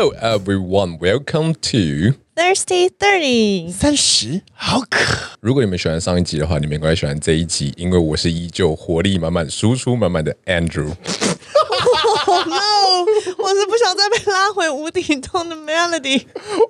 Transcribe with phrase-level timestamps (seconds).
[0.00, 3.70] Hello everyone, welcome to Thirsty Thirty。
[3.70, 4.98] 三十，好渴。
[5.40, 10.88] 如果你们喜欢上一集的话，你们应该喜欢这一集，因为我是依旧活力满满、输出满满的 Andrew。
[12.26, 13.04] Oh no！
[13.36, 16.24] 我是不想再被拉回无底洞的 Melody。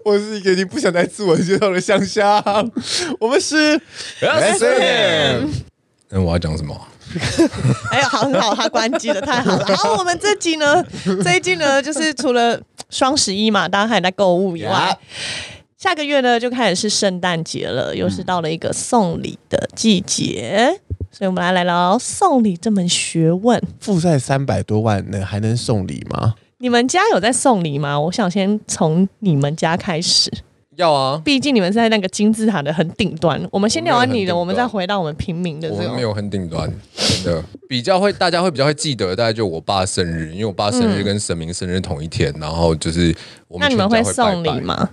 [0.04, 2.42] 我是一个你不想再自我介绍的香香。
[3.20, 3.80] 我们是
[4.18, 5.46] SM。
[6.08, 6.76] 那我要讲什么？
[7.90, 9.76] 哎呀，好，很好，他关机了，太好了。
[9.76, 10.84] 好，我们这集呢，
[11.24, 14.98] 这一季呢，就是除了双十一嘛，大家还在购物以外.
[15.78, 23.58] 下个月呢就开始是圣诞节了，又是到了一个送礼的季节，嗯、所以我们来来聊送礼这门学问。
[23.80, 26.34] 负债三百多万那，还能送礼吗？
[26.58, 27.98] 你们家有在送礼吗？
[27.98, 30.30] 我想先从你们家开始。
[30.80, 33.40] 要啊，毕竟你们是在那个金字塔的很顶端。
[33.52, 35.76] 我们先聊完你的，我，们再回到我们平民的这。
[35.76, 43.14] 我没有很顶端，真的比较会，大家会比较会记得，大概就我爸生日，因为我爸生日跟神明生日同一天，嗯、然后就是
[43.46, 43.66] 我们。
[43.66, 44.88] 那你们会送礼吗？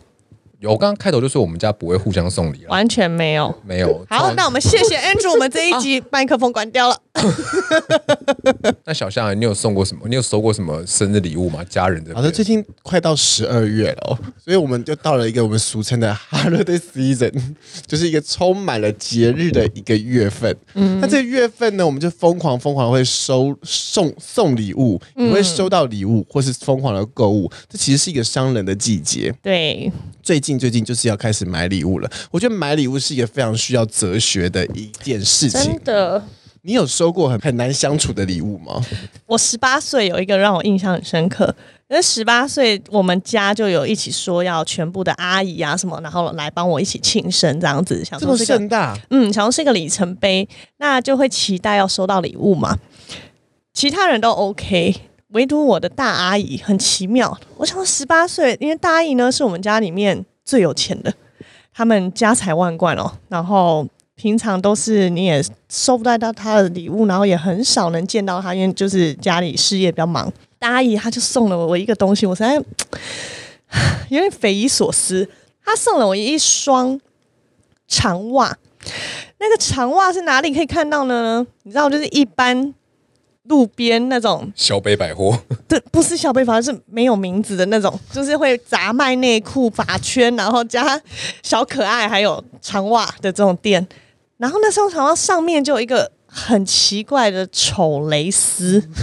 [0.60, 4.06] 有，我刚刚开头就说我们家不会互相送礼，完全没有，没有。
[4.10, 6.98] 好，那我们谢谢 Andrew，我们这一集麦克风关掉了。
[8.86, 10.08] 那小夏，你有送过什么？
[10.08, 11.64] 你有收过什么生日礼物吗？
[11.68, 12.14] 家人的？
[12.16, 17.34] 好的，最近快到十二月了，所以我们就到了一个我们俗称的 holiday season，
[17.86, 20.56] 就是一个充满了节日的一个月份。
[20.74, 27.52] 嗯，那这个月份呢，我们就疯狂疯狂会收送送礼物，你会收到礼物，或是疯狂的购物。
[27.70, 29.34] 这其实是一个商人的季节。
[29.42, 29.92] 对，
[30.22, 32.10] 最近最近就是要开始买礼物了。
[32.32, 35.62] 我觉得买礼物是一个非常需要哲学的一件事情。
[35.62, 36.24] 真的。
[36.64, 38.84] 你有收过很很难相处的礼物吗？
[39.26, 41.46] 我十八岁有一个让我印象很深刻，
[41.88, 50.46] 因为十八岁我们家就有一起说要全部的阿姨啊什么，然后来帮我一起庆生这样子，想说这么盛大，嗯，想说是一个里程碑，
[50.80, 52.78] 那就会期待要收到礼物嘛。
[53.74, 54.94] 其他人都 OK，
[55.30, 57.40] 唯独我的大阿姨很奇妙。
[57.56, 61.14] 我想说十八岁，因为大阿姨呢是我们家里面最有钱的，
[61.74, 63.86] 他们家财万贯哦，然后。
[64.20, 70.34] 平常都是你也收不到到他的礼物，然后也很少能见到他，因为就是家里事业比较忙。
[70.58, 72.56] 大阿姨她就送了我一个东西，我实在
[74.10, 75.30] 有点匪夷所思。
[75.64, 77.00] 她送了我一双
[77.88, 78.58] 长袜，
[79.38, 81.46] 那个长袜是哪里可以看到呢？
[81.62, 82.74] 你知道，就是一般。
[83.48, 85.38] 路边那种小北百货，
[85.68, 91.02] 对，不是小北百货，是没有名字的那种，就是会杂卖内裤、发圈，然后加
[91.44, 93.88] 小可爱，还有长袜的这种店。
[94.38, 98.82] 然后那双长袜上面就有一个很奇怪的丑蕾丝。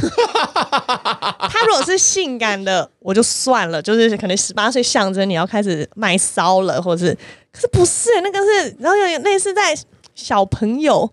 [1.51, 7.15] 它如果是性感的，我就算了，就是可能十八岁象征你要开始卖骚了，或者是，
[7.53, 9.77] 可是不是那个是，然后有点类似在。
[10.15, 11.11] 小朋友，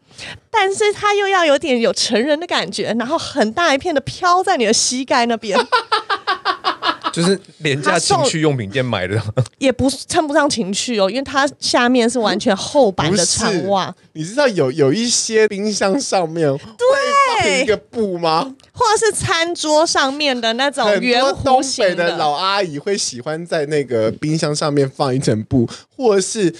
[0.49, 5.57] 但是他又要有点有成人的感觉，然后很大一片的飘在你的膝盖那边，
[7.11, 9.21] 就是廉价情趣用品店买的，
[9.57, 13.93] 也不称不上情趣哦，因为它下面是完全厚版的长袜。
[14.13, 16.47] 你知道有有一些冰箱上面
[17.37, 18.55] 对一个布吗？
[18.73, 26.53] 或者是餐桌上面的那种圆弧形的老阿姨会喜欢在那个冰箱上面放一层布，或者是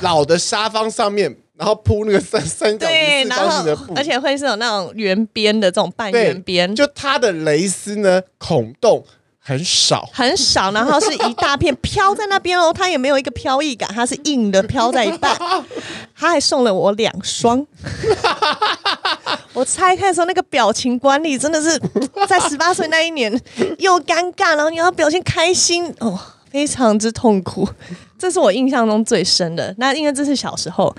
[0.00, 1.36] 老的沙发上面。
[1.56, 6.74] 然后铺那个三三角形、四方形的布，而且会是有那种圆边的这种半圆边。
[6.74, 9.04] 就它的蕾丝呢，孔洞
[9.38, 15.36] 很少，很少，然后是一大片飘在那边哦， 它也没有一个飘逸感，它是硬的飘在一半。
[16.18, 17.66] 他还送了我两双，
[19.52, 21.78] 我拆开的时候那个表情管理真的是
[22.28, 23.32] 在十八岁那一年
[23.78, 26.18] 又尴尬，然后你要表现开心哦。
[26.48, 27.68] 非常之痛苦，
[28.18, 29.74] 这是我印象中最深的。
[29.76, 30.94] 那因为这是小时候，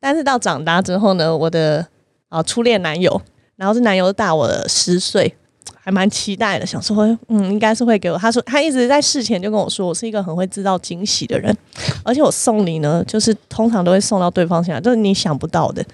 [0.00, 1.86] 但是到长大之后呢，我的
[2.28, 3.20] 啊初恋男友，
[3.56, 5.32] 然后这男友大我十岁，
[5.78, 8.16] 还蛮期待的，想说嗯，应该是会给我。
[8.16, 11.54] 他说他一直在事前就跟我说，我是一个很会制造惊喜的人，
[12.02, 15.84] 而且我送礼呢，就是通常都会送到对方心里，就是你想不到的。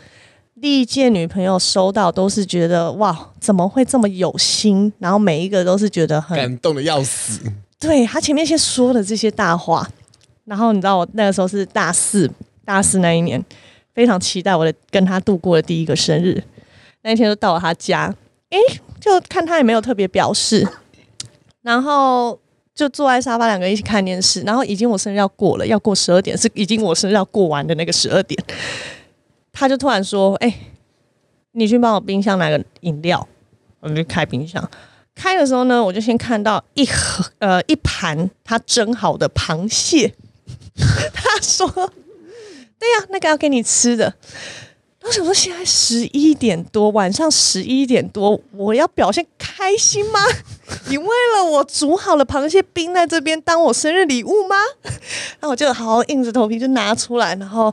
[0.54, 4.90] 历届女朋友收到都是觉得哇，怎么会这么有心？
[4.98, 7.40] 然后每一个都是觉得很感动的要死。
[7.78, 9.86] 对，他前面先说的这些大话，
[10.46, 12.30] 然后你知道我那个时候是大四，
[12.64, 13.44] 大四那一年
[13.96, 16.44] 非常期待我的跟他度过的第一个生日，
[17.00, 18.14] 那一天就到了他家，
[18.50, 18.58] 诶，
[19.00, 20.68] 就看他也没有特别表示，
[21.62, 22.38] 然后
[22.74, 28.38] 就坐在沙发两个人一起看电视，然后已经我生日要过了，要过十二点，是已经我生日要过完的那个十二点，
[29.50, 30.54] 他就突然说：“诶，
[31.52, 33.26] 你去帮我冰箱拿个饮料。”
[33.80, 34.70] 我就开冰箱。
[35.14, 40.12] 开的时候呢，我就先看到一盒呃一盘他蒸好的螃蟹。
[41.14, 41.66] 他说
[42.78, 44.14] ：“对呀、那个要给你吃的。”
[45.02, 50.18] 我想说，现在十一点多，晚上十一点多，我要表现开心吗？
[50.90, 51.06] 你为
[51.36, 54.56] 了我煮好了螃蟹冰在这边当我生日礼物吗？
[55.38, 57.72] 然后我就好好硬着头皮就拿出来，然后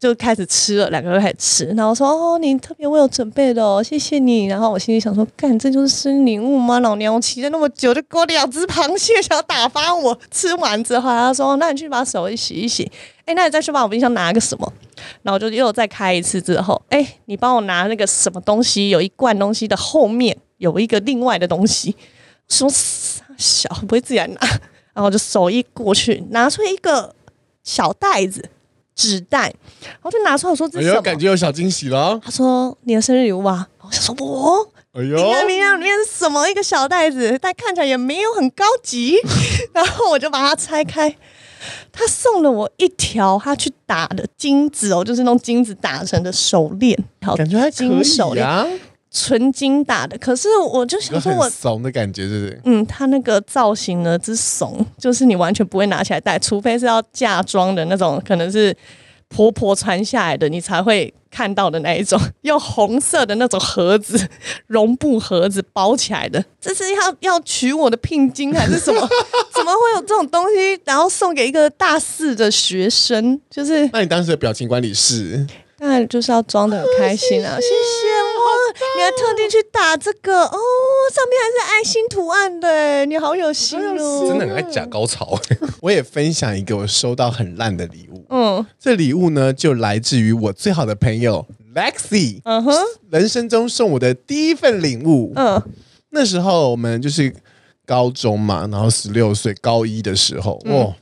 [0.00, 6.80] 就开始吃了，两个人开始吃，然后说：“哦，你特别为我准备的，谢谢你。”然后我心里想说：“干，这就是生日礼物吗？
[6.80, 12.90] 老娘我骑了那么久，就给我两只螃蟹，想要打发我。”吃完之后，他说：“那你去把手一洗一洗。”
[13.26, 14.72] 哎，那你再去把我冰箱拿个什么？
[15.22, 18.90] 然后就又再开一次之后，哎，你帮我拿那个什么东西？
[18.90, 21.96] 有一罐东西的后面有一个另外的东西，
[22.48, 22.70] 什么
[23.36, 24.40] 小不会自己来拿，
[24.92, 27.14] 然后就手一过去，拿出一个
[27.62, 28.48] 小袋子
[28.94, 32.20] 纸袋，然后就拿出来说：“这是什么？”感觉有小惊喜了。
[32.22, 36.48] 他说：“你的生日礼物啊。”我想说：“我，哎呦，你看冰箱里面是什么？
[36.48, 39.16] 一个小袋子，但看起来也没有很高级。
[39.74, 41.14] ”然后我就把它拆开。
[41.94, 46.98] 他送了我一条他去打的金子哦，就是用金子打成的手链，
[47.36, 48.46] 感觉还金手链，
[49.10, 50.18] 纯金打的。
[50.18, 52.60] 可是我就想说我，我怂的感觉，是不是？
[52.64, 58.76] 嗯，他那个造型呢，之怂，就是你完全不会拿起来戴，除非是要嫁妆的那种，可能是。
[59.28, 64.28] 婆婆传下来的，你才会看到的那一种， 用红色的那种盒子，
[64.66, 69.00] 绒布盒子包起来的，这是要要取我的聘金还是什么？
[69.54, 70.80] 怎么会有这种东西？
[70.84, 73.88] 然后送给一个大四的学生，就是？
[73.92, 75.46] 那你当时的表情管理是？
[75.76, 77.56] 当然就是要装的很开心啊！
[77.56, 77.72] 谢谢
[78.13, 78.13] 我，
[78.96, 80.58] 你还特地去打这个哦，
[81.12, 85.38] 上面还是爱心图案的，你好有心哦，真的很爱假高潮。
[85.80, 92.74] 我也分享一个我收到很烂的礼物，嗯，这礼物呢就来自于我最好的朋友 Lexi，嗯哼，
[93.10, 95.62] 人生中送我的第一份礼物，嗯，
[96.10, 97.34] 那时候我们就是
[97.86, 100.72] 高中嘛，然后十六岁高一的时候，哇。
[100.72, 100.94] 嗯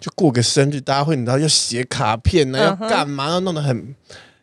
[0.00, 3.28] 就过个生日，大家会你知道要写卡片呢，要干嘛？
[3.28, 3.94] 要弄得很，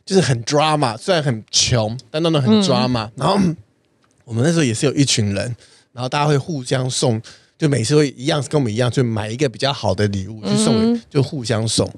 [0.06, 0.98] 就是很 drama。
[0.98, 3.10] 虽然很穷，但弄得很 drama。
[3.16, 3.38] 然后
[4.26, 5.56] 我们那时候也是有一群人，
[5.92, 7.22] 然后大家会互相送，
[7.58, 11.90] 就每次会一样跟我们一样，就买一个比较好的礼物去送，就互相送。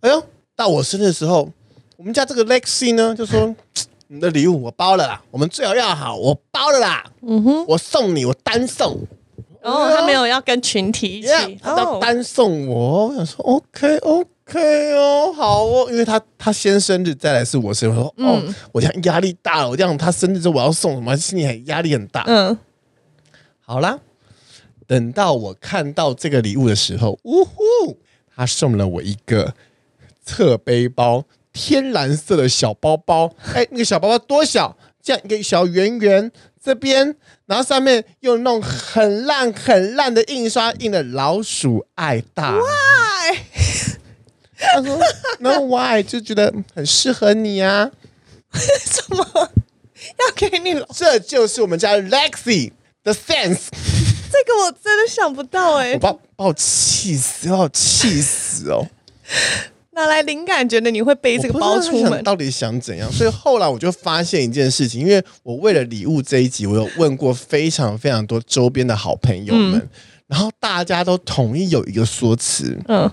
[0.00, 0.22] 哎呦，
[0.54, 1.50] 到我生日的时候，
[1.96, 3.54] 我们家这个 Lexi 呢就说
[4.08, 7.04] ：“你的礼物我包了啦，我们最好要好，我包了啦。
[7.22, 8.98] 嗯哼，我送你，我单送。”
[9.62, 13.08] 然后他没有要跟群体一起，yeah, 他要单送我。
[13.08, 14.26] 我想说，OK OK
[14.58, 17.92] 哦，好哦，因为他他先生日，再来是我生日。
[17.92, 22.24] 我说，哦，嗯、我这样压力大了，我这样他生日之后我要送什么，心里很压力很大。
[22.26, 22.58] 嗯，
[23.60, 23.98] 好啦，
[24.86, 27.98] 等到我看到这个礼物的时候，呜呼，
[28.34, 29.54] 他送了我一个
[30.24, 33.32] 侧背包，天蓝色的小包包。
[33.54, 34.76] 哎，那个小包包多小？
[35.02, 36.30] 这样一个小圆圆。
[36.62, 37.16] 这边，
[37.46, 42.52] 然后上面用那种很烂很烂的印刷印的老鼠爱大。
[42.52, 43.38] Why？
[44.60, 44.98] 他说
[45.38, 46.02] ：“No why？
[46.02, 47.90] 就觉得很适合你啊。
[48.52, 50.74] ”为什么要给你？
[50.94, 52.72] 这就是我们家 Lexi
[53.04, 53.68] 的 sense。
[54.32, 55.94] 这个我真的想不到哎、欸！
[55.94, 58.86] 我把把我气死，把我气死哦！
[59.92, 60.66] 哪来灵感？
[60.68, 62.22] 觉得你会背这个包出门？
[62.22, 63.10] 到底想怎样？
[63.12, 69.88] 所以后来我就发现一件事情，因为我为了礼物这一集，我有问过非常非常多周边的好朋友们，嗯、
[70.28, 73.10] 然后大家都统一有一个说辞，嗯。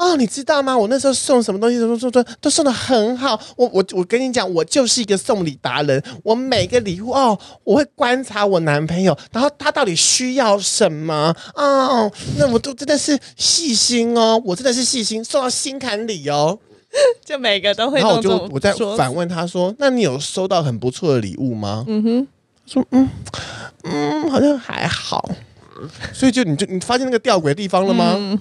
[0.00, 0.76] 哦，你知道吗？
[0.76, 3.38] 我那时候送什么东西，都都都都送的很好。
[3.54, 6.02] 我我我跟你讲，我就是一个送礼达人。
[6.22, 12.10] 我每个礼物哦，我会观察我男朋友，然后他到底需要什么哦。
[12.38, 16.58] 那我都真的是细心哦，我真的是细心，送到心坎里哦。
[17.22, 18.00] 就每个都会。
[18.00, 22.26] 然后我就我在反问他说：“那你有收到很不错的礼物吗？”嗯哼，
[22.66, 23.08] 说嗯
[23.84, 25.30] 嗯，好像还好。
[26.12, 28.14] 所以就你就你发现那个吊诡的地方了吗？
[28.16, 28.40] 嗯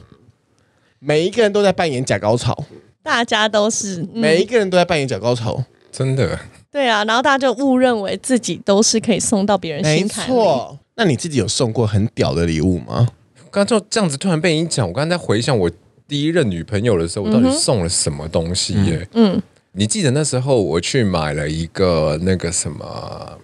[1.00, 2.66] 每一个人都在扮演假高潮，
[3.02, 6.38] 大家都是、嗯、每一个人都在扮演假高潮，真的。
[6.72, 10.32] 对啊，然后大家就误认为自己都是可以送到别人心坎里。
[10.32, 13.08] 没错，那你自己有送过很屌的礼物吗？
[13.50, 15.72] 刚刚就这样子突然被你讲，我刚才在回想我
[16.08, 19.08] 第一任女朋友的时候，我到底送了什么东西耶？
[19.14, 19.42] 嗯，嗯，
[19.72, 23.40] 你记得那时候我去买了一个那个什么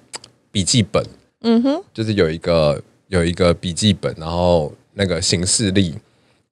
[0.52, 1.04] 笔记本，
[1.42, 5.96] 嗯哼，就是有一个有一个笔记本，然后那个行事历。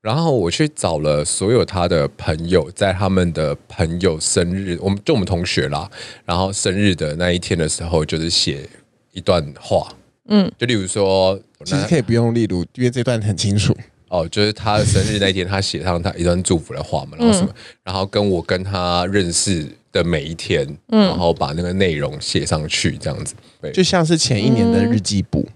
[0.04, 5.90] 然后我去找了所有他的朋友，在他们的朋友生日，我们就我们同学啦。
[6.26, 8.68] 然后生日的那一天的时候，就是写
[9.14, 9.88] 一段话，
[10.28, 13.74] 嗯，就例如说，其实可以不用例如，因为这段很清楚。
[14.10, 17.56] 哦，就是他的生日那一天，他写上他一段祝福的话嘛，然后什么，嗯、
[17.86, 25.48] 然后跟我跟他认识的每一天，嗯，然后把那个内容写上去，这样子，对，就像是前一年的日记簿，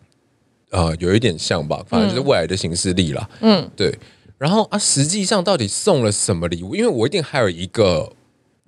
[0.69, 3.93] 呃，有一点像吧，反正就是未来的行事历啦，嗯，对。
[4.37, 6.75] 然后啊，实际上到底送了什么礼物？
[6.75, 8.13] 因为我一定还有一个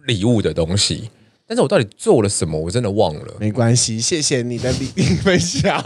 [0.05, 1.09] 礼物的东西。
[1.45, 3.33] 但是我到底做了什么，我真的忘了。
[3.39, 5.83] 没关系，谢谢你的礼物分享。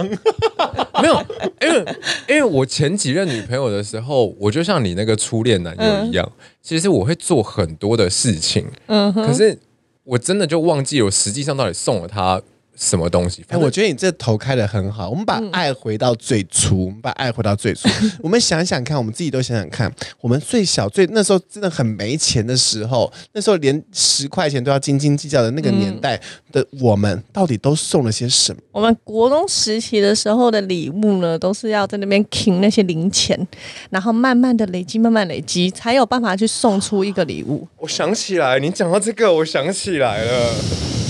[1.01, 1.25] 没有，
[1.61, 1.95] 因为
[2.27, 8.65] 因为我前几任女朋友的时候，我就像你那个初恋男友一样，嗯、其实我会做很多的事情。
[8.87, 9.57] 嗯，可是
[10.03, 12.41] 我真的就忘记我实际上到底送了她。
[12.75, 13.43] 什么东西？
[13.49, 15.09] 哎，我觉得你这头开的很好。
[15.09, 17.87] 我们把爱回到最初，我们把爱回到最初。
[18.21, 26.19] 我们想想看，我们自己都想想看，我们最小最那时候真的很没钱的时候，那时候连十块钱都要斤斤计较的那个年代
[26.51, 28.61] 的我们，到底都送了些什么？
[28.71, 33.47] 我们国中时期的时候的礼物呢，都是要在那边拼那些零钱，
[33.89, 37.67] 然后慢慢的累积，慢慢累积，才有办法去送出一个礼物。
[37.77, 41.02] 我想起来，你讲到这个，我想起来了。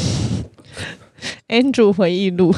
[1.48, 2.54] Andrew 回忆录，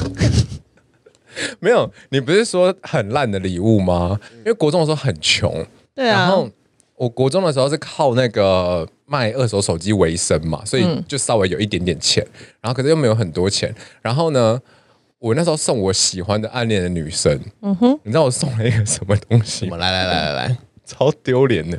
[1.60, 4.18] 没有，你不是说很烂的礼物吗？
[4.38, 6.20] 因为国中的时候很穷，对啊。
[6.20, 6.48] 然后
[6.96, 12.24] 我国中的时候是靠那个卖二手手机为生嘛，所以就稍微有一点点钱。
[12.24, 13.74] 嗯、然后可是又没有很多钱。
[14.00, 14.60] 然后呢，
[15.18, 19.76] 我那时候送我喜欢的暗恋的女生，嗯哼，你知道我送了一个什么东西吗？
[19.76, 21.78] 来来来来来， 超丢脸的。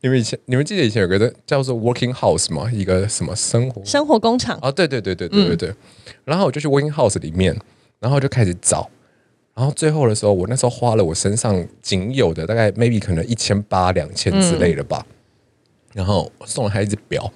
[0.00, 2.70] 你们以前，你们记得以前有个叫做 Working House 吗？
[2.72, 4.56] 一个什么生活生活工厂？
[4.62, 5.68] 啊，对对对对对对对。
[5.70, 5.76] 嗯、
[6.24, 7.58] 然后我就去 Working House 里面，
[7.98, 8.88] 然后就开始找，
[9.54, 15.04] 然后最后的时候，我那时候花了我身上仅有的大概 maybe 可能一千八两千之类的吧。
[15.08, 15.14] 嗯、
[15.94, 17.28] 然后送了他一只表，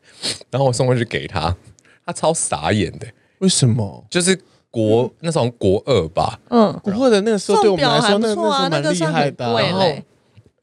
[0.50, 1.56] 然后我送过去给他，
[2.04, 3.06] 他超傻眼的。
[3.38, 4.04] 为什么？
[4.10, 4.38] 就是
[4.70, 9.62] 国、嗯、那时候国二吧，嗯，国二的那个时候对我们来说，那个那蛮厉害的。
[9.62, 9.80] 然后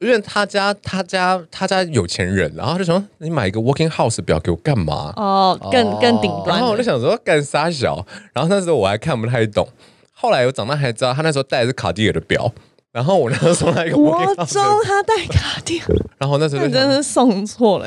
[0.00, 5.12] 因为他家他家他家有钱人，然后他就说，你买一个 Working House 表给我干嘛？
[5.16, 6.56] 哦，更更顶端。
[6.56, 8.06] 然后我就想说干啥小？
[8.32, 9.68] 然后那时候我还看不太懂。
[10.12, 12.52] 后来我长大才知道，他那时候戴的是卡地亚的表。
[12.98, 15.84] 然后我那时候送他一个国中他戴卡地亚。
[16.18, 17.86] 然后那时候你真的是送错了。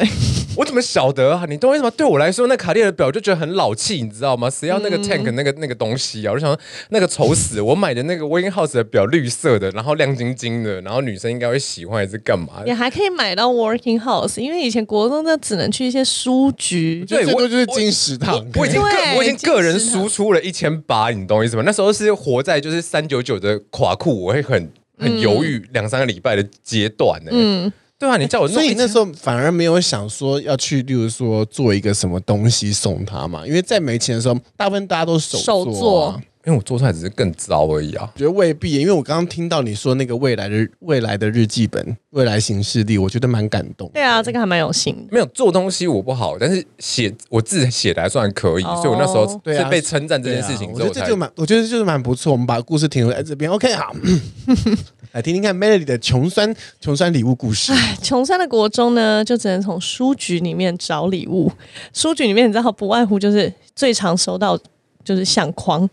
[0.55, 1.45] 我怎么晓得啊？
[1.49, 1.91] 你懂我意思吗？
[1.97, 4.49] 对我来说，那卡地亚的表就觉得很老气，你知道吗？
[4.49, 6.31] 谁要那个 tank 那个那个东西啊？
[6.31, 6.57] 我就想说，
[6.91, 7.59] 那个丑死！
[7.59, 12.63] 我买的那个 Working House 的表，绿色的，然后亮晶晶的，然后女生应该会喜欢，还是干嘛？
[12.65, 18.33] 你还可以买到 Working House，因为以前国中那只能去一些书局，对，最多就是金石堂。
[18.55, 18.87] 我已经个
[19.17, 21.63] 我已经个人输出了一千八，你懂我意思吗？
[21.65, 27.31] 那时候是活在就是三九九的垮裤，我会很很犹豫两三个礼拜的阶段呢。
[27.33, 27.73] 嗯。
[27.99, 33.45] 对啊，你叫我，所以那时候反而没有想说要去，例如说做一个什么东西送他嘛。
[33.45, 38.11] 因为在没钱的时候，大部分大家都手做，啊，手做，因为我做出来只是更糟而已啊。
[38.15, 43.89] 觉得未必，因为我刚刚听到你说那个未来的未来的日记本，未来行事历，我觉得蛮感动。
[43.93, 45.07] 对啊，这个还蛮有心。
[45.11, 52.31] 没有做东西我不好，但是写我字写的还算可以，哦，所以我那时候是被称赞这件事情之后，啊，我觉得这就蛮，我觉得就是蛮不错。
[52.31, 53.93] 我们把故事停留在这边，OK，好。
[55.11, 57.73] 来听听看 Melody 的穷酸穷酸礼物故事。
[57.73, 61.51] 哎，穷酸的国中呢，就只能从书局里面找礼物。
[61.93, 64.57] 书局里面你知道不外乎就是最常收到
[65.03, 65.89] 就是相框，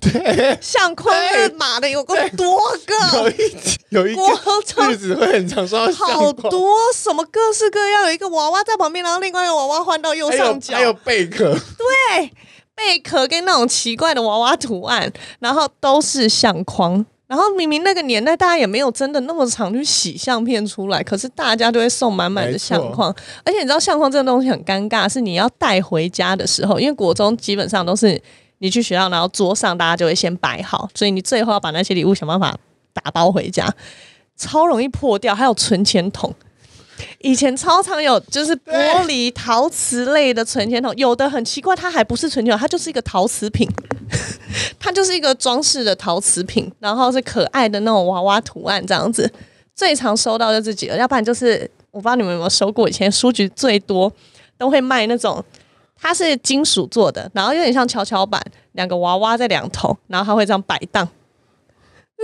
[0.00, 3.56] 对，相框是码的有个多个，有一
[3.90, 4.22] 有一个
[4.88, 12.32] 日子会很常说好多什么各式各样，有一个娃娃在旁边，然后另外一个娃娃换到右上角，还有贝壳，对，
[12.74, 17.04] 贝壳跟那种奇怪的娃娃图案，然后都是相框。
[17.28, 23.14] 然后明明那个年代，大家也没有真的那么常去洗相片出来，可是大家都会送满满的相框。
[23.44, 28.20] 而且你知道相框这个东西很尴尬，是你要带回家的时候，因为国中基本上都是
[28.58, 32.56] 你去学校，然后桌上大家就会先摆好，所以你最后要把那些礼物想办法
[32.94, 33.70] 打包回家，
[34.34, 35.34] 超容易破掉。
[35.34, 36.34] 还有存钱筒。
[37.20, 43.68] 以前超常有就是玻璃陶瓷类的存钱筒，有的很奇怪，它还不是存钱筒，它就是一个陶瓷品，
[44.78, 49.30] 它就是一个装饰的陶瓷品，然后是可爱的那种娃娃图案这样子。
[49.74, 54.12] 最常收到就这几个，要不然就是我不知道你们有没有收过，以前书局最多
[54.56, 55.44] 都会卖那种，
[55.96, 61.08] 它是金属做的，然后有点像跷跷板，两个娃娃在两头，然后它会这样摆荡。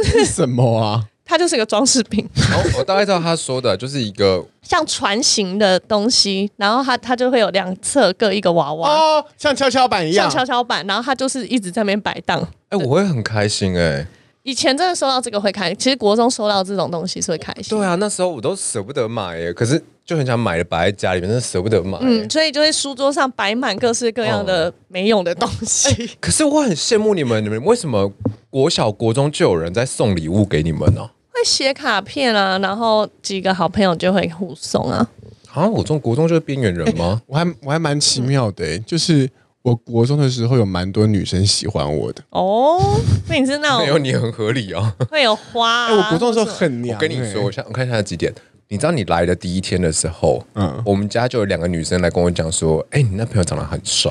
[0.02, 1.04] 是什么啊？
[1.25, 2.28] 它就是一个装饰品。
[2.37, 12.40] 我我大概知道他说的，就是一个 像船型的东西，然后它它就会有两侧各一个娃娃，哦，像跷跷板一样，像跷跷板，然后它就是一直在那边摆荡。
[12.69, 14.07] 哎、欸，我会很开心哎、欸。
[14.43, 17.78] 以前真的收到这个会开心，其实国中收到这种东西是会开心。
[17.78, 21.97] 对啊，那时候我都舍不得买耶，可是就很想买的摆在家里面，真的舍不得买。
[22.02, 26.11] 嗯，所以就会书桌上摆满各式各样的没用的东西。
[26.21, 28.12] 可是我很羡慕你们，你们为什么
[28.50, 31.11] 国小国中就有人在送礼物给你们呢、啊？
[31.35, 35.07] 会写卡片啊，然后几个好朋友就会互送啊。
[35.53, 37.21] 啊，我中国中就是边缘人吗？
[37.21, 39.29] 欸、 我还我还蛮奇妙的、欸，就是
[39.62, 42.23] 我国中的时候有蛮多女生喜欢我的。
[42.31, 42.81] 哦，
[43.29, 45.97] 那你是那种 没有你很合理哦，会有花、啊 欸。
[45.97, 46.95] 我国中的时候很娘、欸。
[46.95, 48.33] 我跟你说，我想我看一下几点。
[48.69, 54.11] 你知道你来的第一天的时候，嗯，我们家就有两个女生来跟我讲说，哎、欸，你那朋友长得很帅。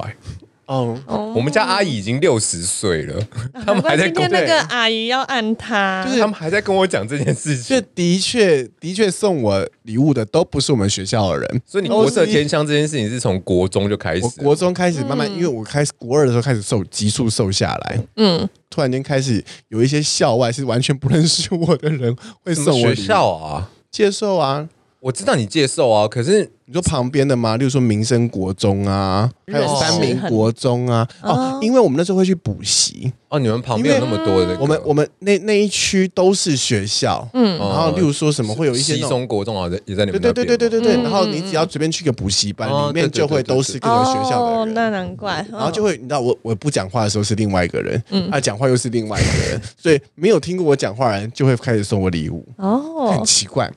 [0.65, 3.22] 哦，oh, 我们家阿姨已经六十岁了，
[3.65, 4.05] 他们还在。
[4.05, 7.77] 今天那个阿姨要按他，就是他们还在跟我讲这件事情。
[7.77, 14.24] 就的确，的确送我礼物的都不是我们学校的人，所以你国色天香这件事情是从国中就开始。
[14.24, 18.00] 我国中开始慢慢，嗯、因为我开始国二的时候开始瘦，急速瘦下来。
[18.15, 22.96] 嗯，突然间开始有一些校外是完全不认识我的人会送我礼物。
[22.96, 24.70] 学校啊，接受啊。
[25.03, 27.57] 我知道你接受啊，可是你说旁边的吗？
[27.57, 31.05] 例如说民生国中啊，还有三民国中啊。
[31.22, 33.38] 哦，因为我们那时候会去补习哦。
[33.38, 37.60] 你们旁边有那么多的，我们我们那那一区都是学校，嗯。
[37.60, 41.03] 然后例如说什么会有一些西松国中啊，也在你们对对对对对对对。
[41.03, 44.60] 然后你只要随便去个补习班，里面就会都是各个学校的人。
[44.60, 45.45] 哦，那难怪。
[45.51, 52.48] 然后就会你知道我我不讲话的时候是另外一个人，嗯，他讲话又是另外一个人，所以没有听过我讲话的人就会开始送我礼物。
[52.55, 53.69] 哦，很奇怪。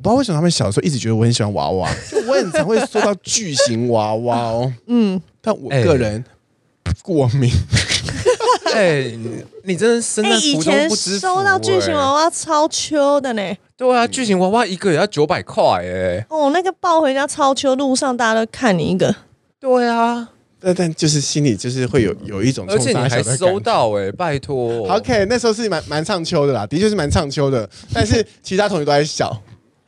[0.00, 4.72] 我不知道为什么他们小时候一直觉得我很喜欢娃娃， 就我很常会收到巨型娃娃哦。
[4.86, 6.24] 嗯，但我个人
[7.02, 7.50] 过敏。
[8.74, 9.12] 哎，
[9.64, 11.18] 你真的生在福中不知福。
[11.18, 13.42] 收到巨型娃娃超秋的呢。
[13.76, 16.24] 对啊，巨型娃娃一个也要九百块哎。
[16.30, 19.14] 哦，那个抱回家超秋，路上大家都看你一个。
[19.58, 24.88] 对啊，但但就是心里就是会有有一种，而且你还收到哎，拜托。
[24.88, 29.36] OK，那时候是蛮蛮唱秋的啦，的确是蛮唱秋的，但是其他同学都在笑。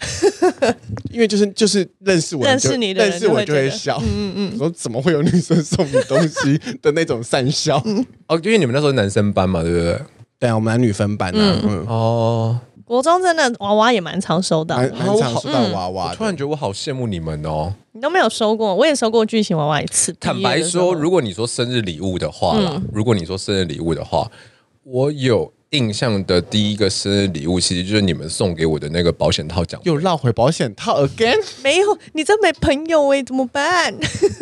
[1.13, 4.01] 因为就是就是认识我，认识你的，认识我就会笑。
[4.03, 7.77] 嗯嗯，说怎么会有女生送你东西的那种善笑？
[8.29, 10.01] 哦，因为你们那时候男生班嘛，对不对？
[10.39, 11.61] 对啊，我们男女分班啊。
[11.63, 16.15] 嗯哦，国中真的娃娃也蛮常收到，蛮常收到娃娃。
[16.15, 17.73] 突然觉得我好羡慕你们哦。
[17.93, 20.13] 你都没有收过，我也收过巨型娃娃一次。
[20.19, 24.31] 坦白说，如果你说生日礼物的话啦，如果你说生日礼物的话，
[24.85, 25.53] 我有。
[25.73, 29.81] 印象的第一个生日礼物，其实就是你们送给我的那个保险套奖。
[29.85, 31.43] 又绕回保险套 again？
[31.63, 33.95] 没有，你这没朋友哎，怎么办？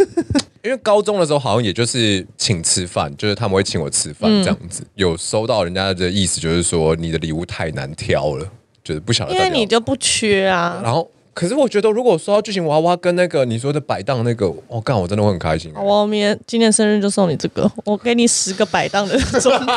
[0.65, 4.83] 因为高中的时候好像也就是请吃饭，就是他们会请我吃饭这样子。
[4.83, 8.47] 嗯、有收到人家的意思，就是说你的礼物太难挑了，
[8.83, 9.33] 就是不晓得。
[9.33, 10.81] 因为你就不缺啊。
[10.83, 11.09] 然后。
[11.33, 15.73] 可是我觉得，如果说到巨型娃娃跟那个你说的摆档那个，我、哦、干，我真的会很开心。
[15.75, 19.73] 我明天今年生日就送你这个， 我给你十个摆档的装备，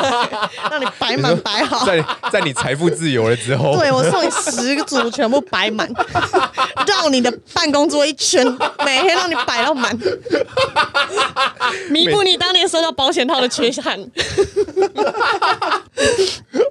[0.70, 1.84] 让你摆满摆好。
[1.86, 5.88] 在在你财富自由了之后， 对，我送你十个组全部摆满，
[6.86, 8.44] 绕你的办公桌一圈，
[8.84, 9.96] 每天让你摆到满，
[11.88, 13.98] 弥补你当年收到保险套的缺憾。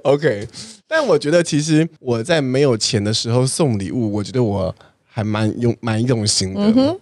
[0.04, 0.46] OK。
[0.96, 4.72] 但我觉得，其实我在没有钱的时候送礼物，我觉得我
[5.04, 6.60] 还蛮用蛮用心的。
[6.76, 6.96] 嗯、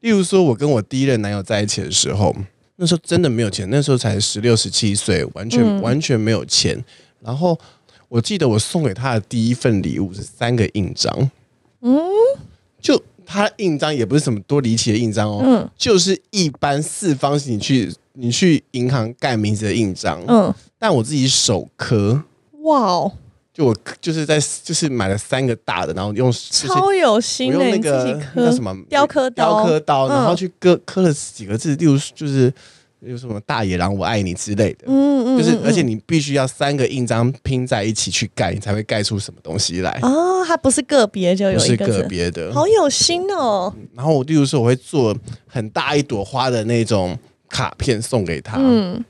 [0.00, 2.34] 例如说，我跟我第一任男友在一起的时候，
[2.76, 6.82] 那时候真的没有钱，那时候才十六、十七岁，完全、嗯、完全没有钱。
[7.20, 7.58] 然后
[8.08, 11.30] 我记得我送给他的第一份礼物是三个印章。
[11.82, 12.00] 嗯，
[12.80, 20.24] 就他印章也不是什么多离奇的印章哦，嗯、就是一般四方形，你去你去银行盖名字的印章。
[20.26, 22.22] 嗯，但我自己手刻。
[22.62, 23.12] 哇哦！
[23.54, 32.52] 就我就是在就是买了三个大的，然后用超有心我，用那个那什么雕刻刀，雕刻刀，然后去刻刻了几个字，例如就是
[32.98, 40.00] 有什么大野狼我爱你之类的，嗯嗯，就是而且你必须要三个印章拼在一起去盖，你才会盖出什么东西来。
[40.02, 43.72] 哦，它不是个别就有一个是个别的，好有心哦。
[43.94, 47.16] 然后我例如说我会做很大一朵花的那种
[47.48, 49.04] 卡片送给他，嗯，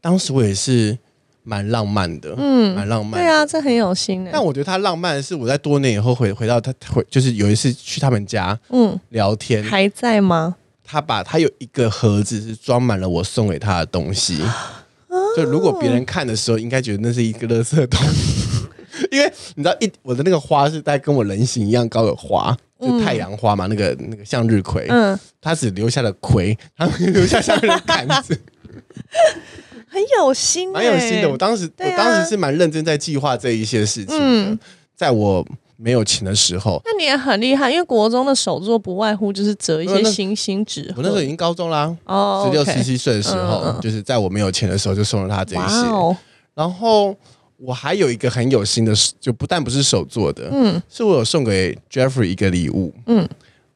[0.00, 0.98] 当时我也是。
[1.42, 3.20] 蛮浪漫的，嗯，蛮浪漫。
[3.20, 4.30] 对啊，这很有心的。
[4.32, 10.56] 但我觉得他浪漫的是，我在多年以后回回到他回，就是有一次去他们家，嗯，聊天还在吗？
[10.84, 14.42] 他把他有一个盒子是装满了我送给他的东西，
[15.36, 18.06] 就如果别人看的时候，应该觉得那是一个垃圾桶，
[19.10, 28.38] 因为你知道一我的那个花是带跟我人形一样高的花，就太阳花嘛，那个那个向日葵，嗯，他只留下了葵，他没留下向日 杆子。
[29.88, 31.28] 很有心，蛮有心的。
[31.28, 34.24] 我当时，啊、我当时是蛮认真在计划这一些事情的。
[34.24, 34.58] 嗯、
[34.96, 40.92] 在我没有钱的时候，那你也很厉害，因为国中的手作不外乎就是折一些星星纸。
[40.96, 45.74] 我那时候已经高中啦，哦，十六、十七岁的时候，嗯、就是在我没有钱的时候就送了他这一些。
[45.88, 46.16] 哦、
[46.54, 47.14] 然后
[47.58, 53.28] 我还有一个很有心的，就不但不是手做的，嗯，是我有送给 Jeffrey 一个礼物，嗯，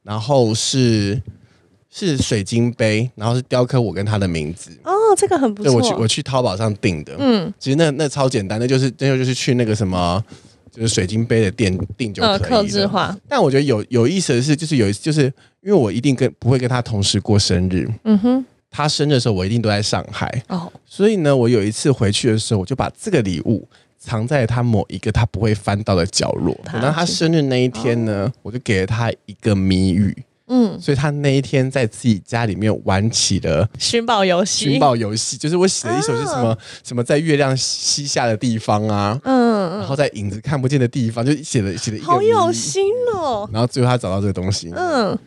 [0.03, 1.21] 然后是。
[1.99, 4.71] 是水晶杯，然后是雕刻我跟他的名字。
[4.85, 5.73] 哦，这个很不错。
[5.73, 7.17] 对，我去我去淘宝上订的。
[7.19, 10.23] 嗯，其实那那超简单，那就是那就是去那个什么，
[10.71, 12.39] 就是水晶杯的店订就可以了。
[12.39, 13.17] 客制化。
[13.27, 15.23] 但我觉得有有意思的是，就是有就是
[15.63, 17.89] 因为我一定跟不会跟他同时过生日。
[18.05, 18.45] 嗯哼。
[18.69, 20.43] 他生日的时候，我一定都在上海。
[20.49, 20.71] 哦。
[20.85, 23.67] 所以呢，我有一次回去的时候，我就把这个礼物
[23.99, 26.55] 藏在他某一个他不会翻到的角落。
[26.71, 30.15] 等到他生日那一天呢，哦、我就给了他一个谜语。
[30.49, 34.71] 嗯，所以他那一天在自己家里面玩起了寻宝游戏。
[34.71, 43.49] 寻宝游戏就是我写了一首是什么、啊、什么在月亮西下的地方啊，嗯，然后在影子看不见的地方就写了写了一个，好有心哦。
[43.53, 45.19] 然后最后他找到这个东西，嗯。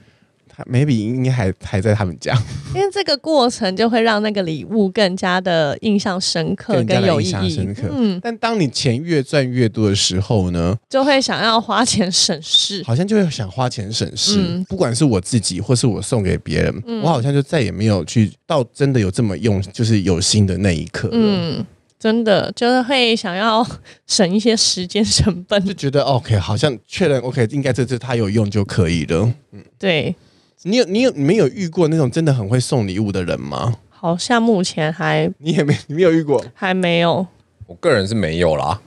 [0.65, 2.33] Maybe 应该还还在他们家，
[2.73, 7.67] 因为这个过程就会让那个礼物更加的印象深刻，更有意义。
[7.91, 14.39] 嗯，但当你钱越赚越多的时候呢，就会想要花钱省事，好像就会想花钱省事。
[14.39, 21.09] 嗯、不管是我自己，或是我送给别人，嗯、我好像就再也没有去到真的有这么用，就是有心的那一刻。
[21.11, 21.65] 嗯，
[21.99, 23.65] 真的就是会想要
[24.07, 29.31] 省一些时间成本，就觉得 OK，好像确认 OK，应该这次他有用就可以了。
[29.51, 30.15] 嗯，对。
[30.63, 33.75] 你有你有没有遇过那种真的很会送礼物的人吗？
[33.89, 37.25] 好像目前还你也没你没有遇过，还没有。
[37.65, 38.81] 我个人是没有啦。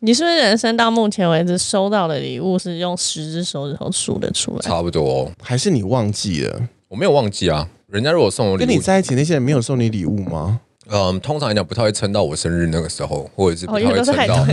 [0.00, 4.60] 你是不是人生到目前为止收到的礼物是用十只手指头数得出来？
[4.60, 6.68] 差不多，还是你忘记了？
[6.88, 7.68] 我没有忘记啊。
[7.86, 10.60] 人家如果送我礼物，跟你在一起那些人没有送你礼物吗？
[10.90, 14.44] 嗯，通常来讲不太会撑到我生日那个时候，或者是不太会撑到。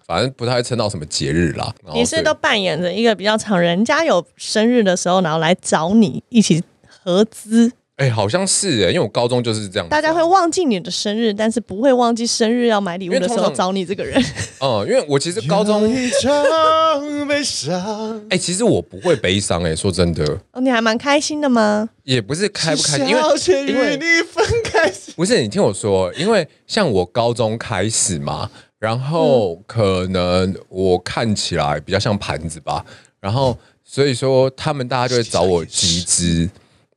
[0.06, 1.74] 反正不太会撑到什么节日啦。
[1.92, 7.72] 你是都扮演着一个比较常，人家有生日的时候，然后来找你一起合资。
[8.00, 9.86] 哎、欸，好像是哎，因为我高中就是这样。
[9.90, 14.18] 大家会忘记你的生日，但是不会忘记生日要买礼物的时候找你这个人。
[14.58, 18.16] 哦、 嗯，因为我其实高中一场悲伤。
[18.30, 20.24] 哎、欸，其实我不会悲伤哎，说真的。
[20.52, 21.90] 哦，你还蛮开心的吗？
[22.04, 23.22] 也不是开不开心，因为
[23.68, 24.90] 因为你分开。
[25.14, 32.82] 不是，你听我说，因为像我高中开始嘛，然后可能我看起来比较像盘子吧，
[33.20, 36.48] 然后所以说他们大家就会找我集资。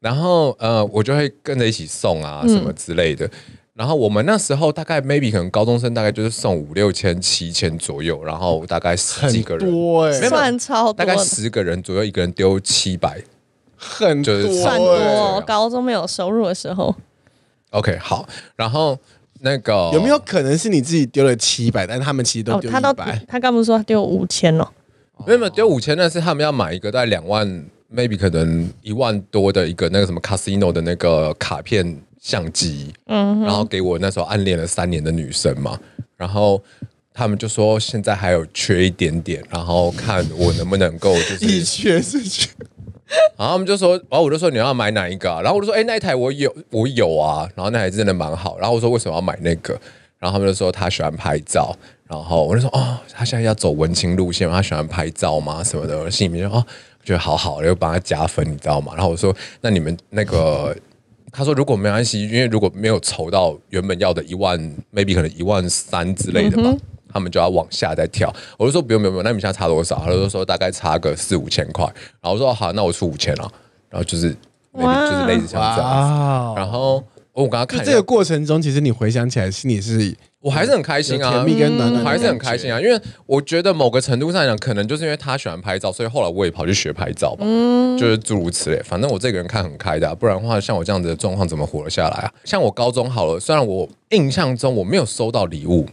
[0.03, 3.25] 然后呃，我就会跟着一起送啊，什么之类的。
[3.25, 3.31] 嗯、
[3.73, 13.23] 然后我们那时候大概 maybe 可能高中生大概就是送五六千、七千左右，然后大概十几个人，多哎、欸，算超多，大概十个人左右，一个人丢七百，
[13.77, 15.41] 很多、欸，算多。
[15.47, 16.93] 高中没有收入的时候
[17.69, 18.27] ，OK 好。
[18.57, 18.99] 然后
[19.39, 23.19] 那个有没有可能是你自己丢了七百，但他们其实都丢一百、哦？
[23.25, 24.67] 他刚不是说他丢五千哦？
[25.25, 27.65] 没有没有丢五千，那是他们要买一个大概两万。
[27.95, 35.79] Maybe 可能一万多的一个那个什么 casino 的那个卡片相机，嗯，然后给我那时候暗恋了三年的女生嘛，
[36.17, 36.62] 然后
[37.13, 42.49] 他们就说现在还有缺一点点，然后看我能不能够就是一缺是缺，
[43.38, 45.41] 然后他们就说，然后我就说你要买哪一个啊？
[45.41, 49.79] 然后我就说，哎、欸，那一台我有，我有啊，然后那台真的蛮好，然后我说为什么要买那个？
[50.19, 51.75] 然后他们就说他喜欢拍照，
[52.08, 56.65] 然后我就说哦，他现在要走文青路线，他喜欢拍照吗什么的，我心里面就哦。
[57.03, 58.93] 觉得好好，又帮他加分，你知道吗？
[58.95, 60.75] 然后我说：“那你们那个，
[61.31, 64.57] 他说如果没关系，因为如果没有筹到原本要的一万
[64.93, 71.85] ，maybe 可能一万三之类的吧，嗯、他们就要往下再跳。”我就说：“不用不用不用，那你们现在差多少？”他就说：“大概差个四五千块。”
[72.21, 73.51] 然后我说：“好，那我出五千了。”
[73.89, 74.35] 然后就是
[74.71, 76.59] 哇就是类似像这样子。
[76.59, 77.03] 然后
[77.34, 80.15] 我刚刚看这个过程中，其实你回想起来，心里是。
[80.39, 88.82] 我还是很开心啊，甜蜜跟暖暖，我还是很开心啊，因为我觉得某个程度上讲，可能就是因为他喜欢拍照，所以后来我也跑去学拍照吧，嗯，就是诸如此类。
[88.84, 92.32] 反正我这个人看很开的啊，不然的话，像我这样子的状况怎么活了下来啊？
[92.43, 95.88] 像我高中好了，虽然我印象中我没有收到礼物，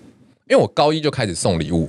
[0.48, 1.88] 因为我高一就开始送礼物。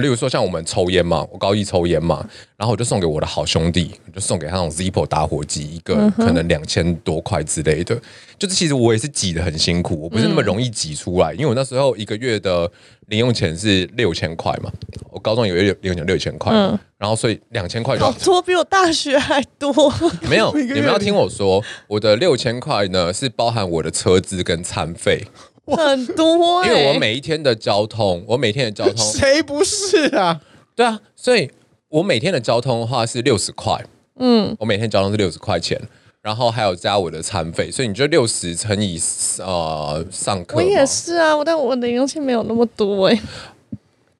[0.00, 7.98] 例如说，像我们抽烟嘛，我高一抽烟嘛，然后我就送给我的好兄弟，就送给他那种 Zippo 打火机，一个可能两千多块之类的。
[8.38, 12.70] 就是其实我也是挤得很辛苦，我不是那么容易挤出来，因为我那时候一个月的
[13.06, 14.70] 零用钱是六千块嘛，
[15.10, 16.52] 我高中有一个月零用钱六千块，
[16.98, 19.72] 然后所以两千块就好多，比我大学还多。
[20.28, 25.24] 没有， 你们要听我说，我的六千块呢是包含我的车资跟餐费。
[25.74, 30.40] 很多、欸，因为我每一天的交通，我每天的交通， 谁不是啊？
[30.74, 31.50] 对啊，所以
[31.88, 33.82] 我每天的交通的话是六十块，
[34.18, 35.80] 嗯，我每天交通是六十块钱，
[36.22, 39.00] 然后还有加我的餐费，所以你就六十乘以
[39.38, 43.22] 呃上课，我也是啊，但我的零用钱没有那么多哎、欸，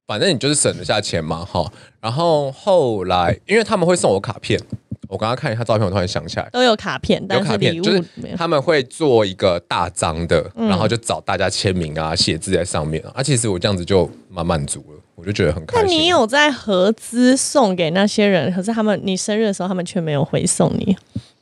[0.07, 1.71] 反正你就是省得下钱嘛，哈。
[2.01, 4.61] 然后后来，因为他们会送我卡片。
[5.09, 8.05] 我刚刚看一下照片，我突然想起来，都有卡片，有卡片，就是
[8.37, 13.23] 他们会做一个大张的，嗯、然后就找大家签名啊，写字在上面啊。
[13.23, 15.87] 其实我这样子就蛮满足了，我就觉得很开心。
[15.87, 20.97] 那你有在合资送给那些人，可是他们你生日的时候，他们却没有回送你。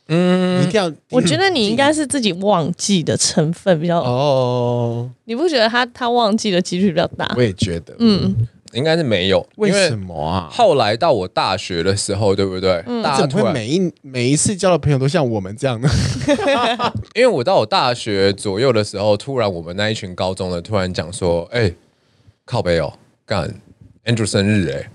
[0.09, 0.91] 嗯，一定要。
[1.09, 5.09] 我觉得你应该是自己忘记的成分比较哦。
[5.23, 7.33] 你不觉得他他忘记的几率比较大？
[7.35, 8.47] 我也觉得，嗯。
[8.75, 9.43] 应该是没有。
[9.55, 10.49] 为什么啊？
[10.51, 12.83] 后来到我大学的时候，对不对？
[12.85, 15.89] 嗯、大家怎么会每一每一次交的朋友都像我们这样呢？
[17.15, 21.75] 因为我到我大学左右的时候，突然我们那一群高中的突然讲说：“哎、欸，
[22.43, 22.93] 靠北哦，
[23.25, 23.49] 干
[24.03, 24.89] Andrew 生日哎、欸，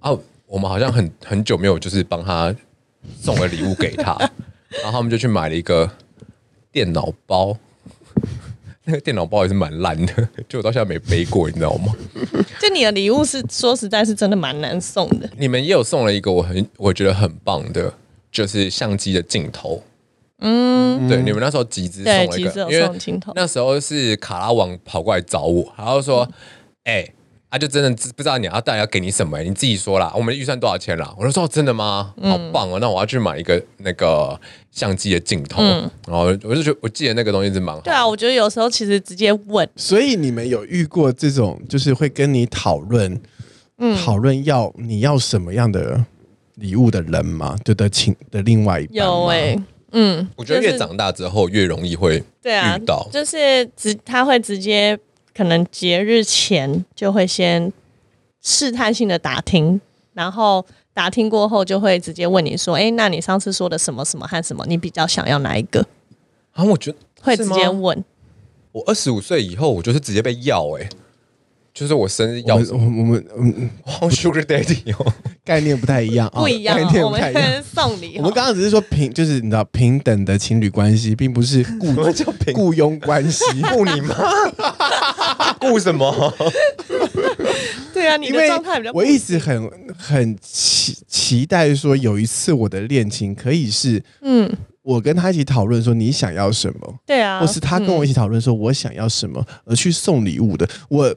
[0.00, 2.54] 啊，我们好像很很久没有就是帮他
[3.20, 4.16] 送个礼物给他，
[4.82, 5.90] 然后他们就去买了一个
[6.70, 7.56] 电脑包。”
[8.84, 11.92] 那个电脑包也是蛮烂的，就我到现在没背过，你知道吗？
[12.60, 15.28] 就你的礼物是说实在，是真的蛮难送的。
[15.36, 17.92] 你们也有送了一个我很我觉得很棒的，
[18.30, 19.82] 就是相机的镜头。
[20.40, 22.90] 嗯，对，你们那时候集资送了一个，因为
[23.34, 26.28] 那时候是卡拉王跑过来找我，然后说
[26.84, 27.02] ：“哎、嗯。
[27.02, 27.23] 欸”他、
[27.54, 30.12] 啊、就真的不知道你要到底要给你什么，你自己说啦。
[30.16, 31.14] 我们预算多少钱啦？
[31.16, 32.12] 我就说真的吗？
[32.20, 32.80] 好棒哦！
[32.80, 34.36] 那我要去买一个那个
[34.72, 35.62] 相机的镜头。
[35.62, 37.80] 嗯、然后我就觉得我记得那个东西是蛮好。
[37.82, 39.68] 对啊，我觉得有时候其实直接问。
[39.76, 43.20] 所以你们有遇过这种，就是会跟你讨论，
[43.78, 46.04] 嗯，讨论要你要什么样的
[46.56, 47.56] 礼物的人吗？
[47.64, 49.62] 就的情的另外一半有哎、欸，
[49.92, 54.98] 嗯，我觉得越长大之后越容易会对啊遇到，就是直他会直接。
[55.36, 57.72] 可能节日前就会先
[58.42, 59.80] 试探性的打听，
[60.12, 65.84] 然后打听过后就会直接问你说：“哎，那你上次说的什么什么和什么，你比较想要哪一个？”
[66.52, 68.04] 啊，我觉得会直接问。
[68.72, 70.88] 我二十五岁以后，我就是直接被要哎、欸。
[71.72, 73.68] 就是我生日要我们我们嗯，
[74.08, 75.12] Sugar Daddy 哦，
[75.44, 77.42] 概念不太一样， 不一样，概念不太一样。
[77.42, 81.92] 我们送礼，我们刚刚只是说平，就是你知道平等的情侣关系，并不是 雇
[82.54, 84.14] 雇佣关系，雇你妈，
[85.70, 86.34] 雇什么？
[87.92, 88.92] 对啊，你的状态比较。
[88.92, 94.50] 我一直很很期期待说，有一次我的恋情可以是，嗯，
[94.82, 101.14] 我跟他一起讨论说你想要什么，对啊，或是他跟我一起讨论说我想要什么，而去送礼物的我。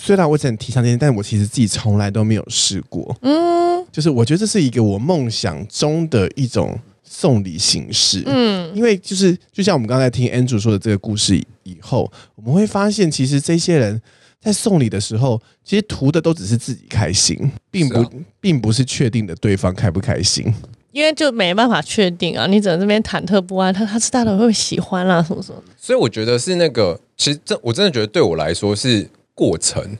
[0.00, 3.16] 虽然我只能提倡这些，但我其实自己从来都没有试过。
[3.22, 6.78] 嗯，就是我觉得这是一个我梦想中的一种
[7.08, 8.22] 送礼形式。
[8.26, 14.00] 嗯，因为就是就像我们刚才听 Andrew 说的这个故事以后，我们会发现，其实这些人
[14.40, 20.52] 在送礼的时候，其实图的都只是自己开心，并不、啊、并不是确定的对方开不开心。
[20.92, 25.62] 因为就没办法确定啊，你只能这边忐忑不安，他他是大家会不会喜欢啦、啊，什么什么。
[25.76, 29.08] 所以我觉得是那个，其实这我真的觉得对我来说是。
[29.38, 29.96] 过程，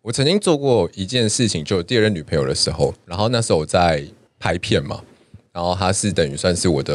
[0.00, 4.02] 我曾经做过一件事情，就有第二任女朋友的时候，然后那时候我在
[4.38, 4.98] 拍片嘛，
[5.52, 6.94] 然后她是等于算是我的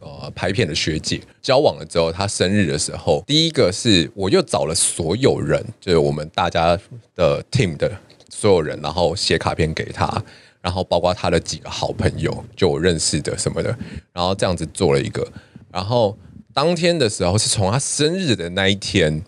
[0.00, 6.78] 呃拍片的学姐，交往了之后，她生日的时候，第一个是我又找了所有人，就是我们大家
[7.14, 7.90] 的 team 的
[8.28, 10.22] 所有人，然后写卡片给她，
[10.60, 13.76] 然后包括她的几个好朋友，就我认识的什么的，
[14.12, 15.26] 然后这样子做了一个，
[15.70, 16.16] 然后
[16.52, 19.22] 当天的时候是从她生日的那一天，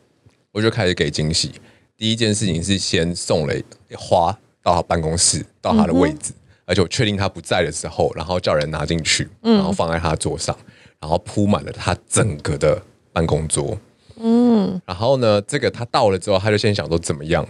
[0.53, 1.53] 我就开始给惊喜。
[1.97, 3.55] 第一件事情是先送了
[3.97, 10.57] 花到他办公室，到他的位置，嗯、而且我确定他不在的时候，然后叫人拿进去，然后放在他桌上，
[11.01, 12.81] 然后铺满了他整个的
[13.13, 13.77] 办公桌。
[14.17, 17.47] 嗯，然后呢，这个他到了之后，他就先想说怎么样，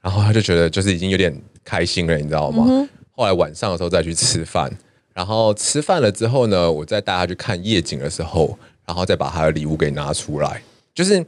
[0.00, 2.64] 然后他就觉得就是已经有点开心了，你知道吗？
[2.68, 4.70] 嗯、后来晚上的时候再去吃饭，
[5.14, 10.62] 然后吃饭了之后呢，我再带他去看夜景的时候，然后再把他的礼物给拿出来，
[10.94, 11.24] 就是。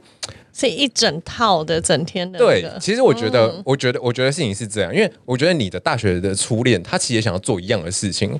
[0.53, 2.51] 是一整套的，整天的、那個。
[2.51, 8.39] 对，其实我觉得，嗯、我觉得，我觉得事情是这样，因为我觉得你的大学的初恋，他其实也想要做一样的事情，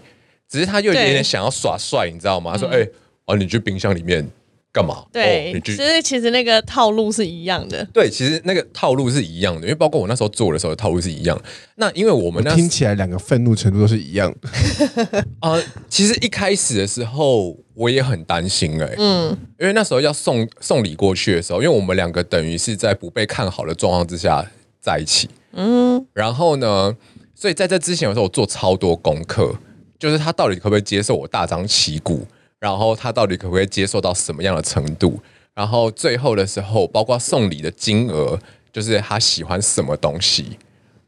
[0.50, 2.52] 只是他又有点点想要耍帅，你知道吗？
[2.54, 2.92] 他说：“哎、嗯，
[3.26, 4.28] 哦、你去冰箱里面。”
[4.74, 5.04] 干嘛？
[5.12, 7.86] 对，哦、其实其实那个套路是一样的。
[7.94, 11.38] 对，其实那个套路是一样的，因为包括我那时候做的时候，套路是一样。
[11.76, 15.20] 那因为我们那听起来两个愤怒程度都是一样的。
[15.40, 24.46] 啊、 呃，其实一开始的时候我也很担心哎、欸，嗯，因为那时候要送送礼过去的时候，因为我们两个等于是在不被看好的状况之下
[24.80, 26.96] 在一起，嗯，然后呢，
[27.36, 29.54] 所以在这之前的时候，我做超多功课，
[30.00, 32.26] 就是他到底可不可以接受我大张旗鼓。
[32.62, 35.20] 然后他到底可不可以接受到什么样的程度？
[35.56, 38.40] 然后最后的时候，包括送礼的金额，
[38.72, 40.60] 就是他喜欢什么东西。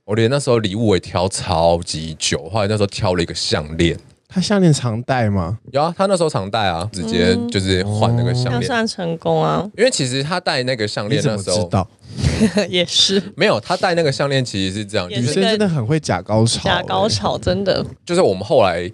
[0.04, 3.96] 我连那时候礼物也挑超级久，后来那时候挑了一个项链。
[4.28, 5.60] 他项链常戴吗？
[5.72, 8.60] 有啊，他那时候常戴啊，直接就是换那个项链。
[8.60, 9.64] 嗯、算成功啊！
[9.78, 11.88] 因为其实他戴那个项链那时候，知道
[12.68, 15.08] 也是没有他戴那个项链，其实是这样。
[15.08, 17.86] 女生真的很会假高潮、欸，假高潮真的。
[18.04, 18.92] 就是我们后来。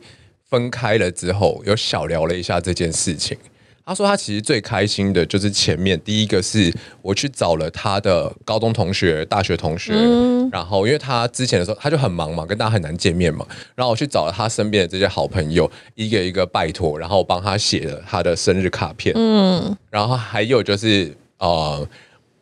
[0.49, 3.37] 分开了之后，有小聊了一下这件事情。
[3.85, 19.11] 他说他其实最开心的就是前面第一个是我去找了他的高中同学、大学同学，嗯、然后因为他之前的时候他就很忙嘛，跟大家很难见面嘛，然后我去找了他身边的这些好朋友，一个一个拜托，然后帮他写了他的生日卡片。
[19.17, 21.87] 嗯，然后还有就是呃，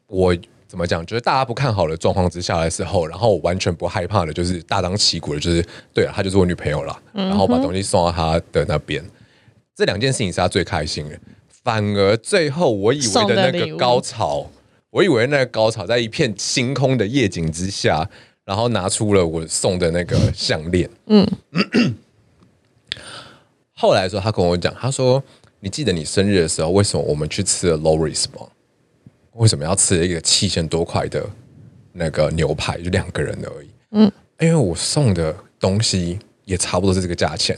[0.07, 0.35] 我
[0.67, 1.05] 怎么讲？
[1.05, 8.65] 就是大家不看好的状况之下的时候，然后我完全不害怕的，就是大张旗鼓的，就是对啊，她就是我女朋友了，然后把东西送到她的。
[8.65, 9.01] 那边。
[9.01, 9.11] 嗯、
[9.75, 11.17] 这两件事情是她最开心的。
[11.63, 13.49] 反而最后，我以为的。
[13.51, 14.49] 那个高潮，
[14.89, 17.07] 我以为那个高潮在一片星空的。
[17.07, 18.09] 夜景之下，
[18.43, 19.91] 然后拿出了我送的。
[19.91, 20.89] 那个项链。
[21.05, 21.25] 嗯，
[23.73, 24.09] 后来的。
[24.09, 25.23] 时候，他跟我讲，他说
[25.61, 26.47] ：“你记得你生日的。
[26.47, 28.47] 时候，为什么我们去吃了 Loris 吗？
[29.37, 31.23] 为什么要吃一个七千多块的
[31.93, 33.69] 那个牛排，就两个人而已？
[33.91, 37.57] 嗯，因为我送的东西也差不多是这个价钱，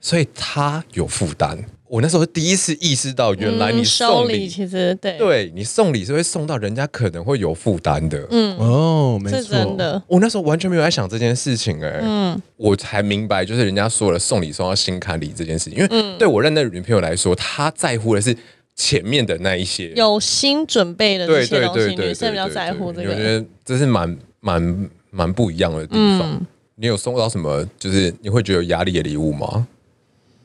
[0.00, 8.26] 所以他有负担。”我那时候第一次意识到，原来你送礼、嗯、其实对，对你送礼是会送到人家可能会有负担的。
[8.30, 10.02] 嗯哦，没错，是真的。
[10.08, 18.36] 我那时候完全没有在想这件事情、欸，哎，嗯，我才明白，就是人家说了送礼送到心坎里这件事情，因为对我认的女朋友来说，她在乎的是
[18.74, 23.10] 前面的那一些有心准备的那些东西，对对对对，女生比较在乎这个。
[23.10, 26.22] 我觉得这是蛮蛮蛮不一样的地方。
[26.32, 29.66] 嗯、你有收到什么就是你会觉得有压力的礼物吗？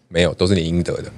[0.08, 1.12] 没有，都是你应得的。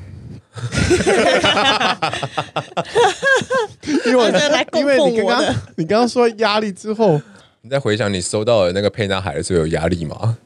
[4.06, 4.32] 因为
[4.74, 7.22] 因为你刚刚你刚刚说压力之后，
[7.62, 10.38] 你再回想你收到的那个沛纳海的时候有压力吗？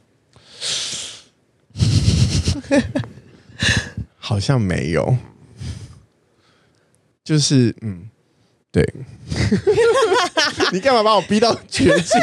[4.17, 5.17] 好像没有，
[7.25, 8.07] 就是嗯，
[8.71, 8.81] 对，
[10.71, 12.21] 你干嘛把我逼到绝境？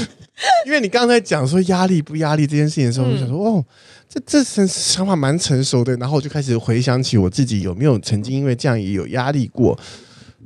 [0.64, 3.64] 因为你刚才讲说压力不压力这件事情的时候，我就想说哦。
[4.08, 9.76] 这这想法蛮成熟的，然后我就开始回想起我自己有没有曾经因为这样也有压力过。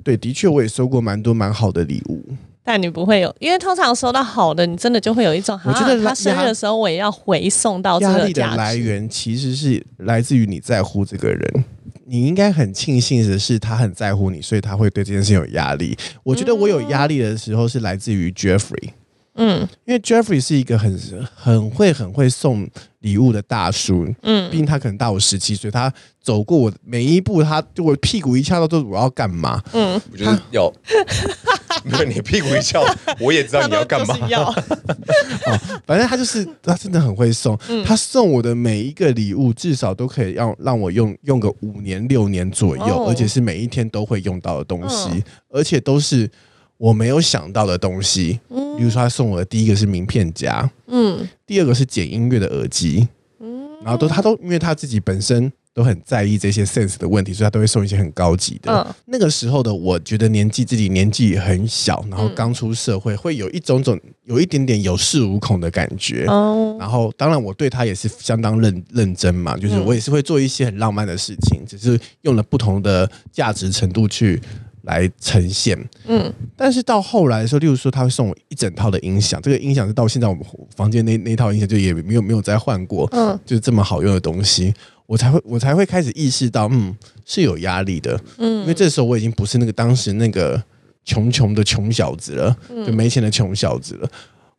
[0.02, 2.24] 对，的确我也收过蛮多蛮好的礼物，
[2.64, 8.18] 但你不会有，因为通常收到好的，你真的就会有一种，我觉得他生日的时候我也要回送到这个。
[8.20, 11.64] 压力的来源其实是来自于你在乎这个人，
[12.10, 15.96] 你应该很庆幸的是他很在乎你，所以他会对这件事情有压力。
[16.24, 18.90] 我觉得我有压力的时候是来自于 Jeffrey。
[19.42, 20.98] 嗯，因为 Jeffrey 是一个很
[21.34, 25.90] 很会很会送礼物的大叔，嗯，毕竟他可能大我十七岁，他
[26.22, 29.58] 走过我每一步，他就我屁股一翘到都我要干嘛？
[29.72, 30.70] 嗯，我觉得要，
[31.84, 32.84] 没有你屁股一翘，
[33.18, 34.14] 我也知道你要干嘛。
[34.28, 34.52] 要，
[35.86, 46.30] 反正他就是他真的很会送，嗯、他送我的每一个礼物至少都可以让让我用用个五年六年左右，哦、而且是每一天都会用到的东西，嗯、而且都是。
[46.80, 53.06] 我没有想到的东西，嗯，比如说他送我的第一个是名片夹，嗯，第二个是剪音乐的耳机，
[53.38, 58.72] 嗯，然后都他都因为他自己本身都很在意这些 sense 的问题，所以他都会送一些很高级的。
[58.72, 66.24] 嗯，那个时候的我觉得年纪自己年纪很小，然后刚出社会，会有一种种有一点点有恃无恐的感觉。
[66.28, 74.40] 哦，然后当然我对他也是相当认认真嘛，就是我也是会做一些很浪漫的事情，只是用了不同的价值程度去。
[74.90, 84.74] 来呈现，嗯，但是到后来的时候，例如说他会送我一整套的音响，这个音响是到现在我们房间那那套音响就也没有没有再换过，嗯，就是这么好用的东西，
[85.06, 90.62] 我才会我才会开始意识到，嗯，是有压力的，嗯，因为这时候我已经不是那个当时那个
[91.04, 94.10] 穷穷的穷小子了，就没钱的穷小子了，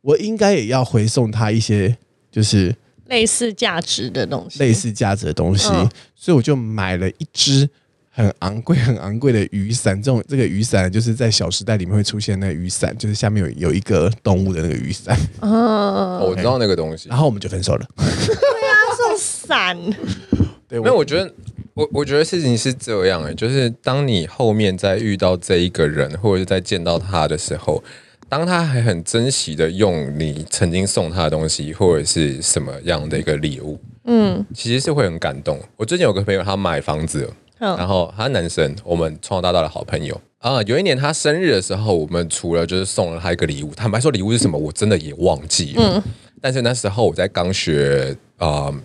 [0.01, 1.97] 我应该也要回送他一些
[2.31, 2.73] 就是
[3.07, 5.67] 类似价值的东西，类似价值的东西，
[6.15, 7.69] 所以我就买了一支。
[8.13, 15.17] 很昂贵、很昂贵的雨伞，这种这个雨伞就是在《小时代》里面会出现那个雨伞，就是下面有有一个动物的那个雨伞。
[15.39, 17.07] 哦，我知道那个东西。
[17.07, 17.87] 然后我们就分手了。
[17.95, 19.77] 对啊，送伞。
[20.67, 21.33] 对，因为我觉得，
[21.73, 27.81] 我我觉得事情是这样哎，就是当你后面在遇到这一个人，或者是在见到他的时候，
[28.27, 35.57] 当他还很珍惜的用你曾经送他的东西，或者是什么样的一个礼物，嗯，其实是会很感动。
[35.77, 37.33] 我最近有个朋友，他买房子了。
[37.61, 40.61] 然后他男生，我们从小到大的好朋友啊。
[40.63, 45.83] 有一年他生日的时候，我们除了就是送了他一个礼物，坦白说礼物是什么，我真的也忘记了。
[45.83, 46.03] 嗯。
[46.41, 48.75] 但是那时候我在刚学啊、呃，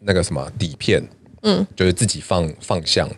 [0.00, 1.02] 那个什么底片，
[1.42, 3.08] 嗯，就是自己放放相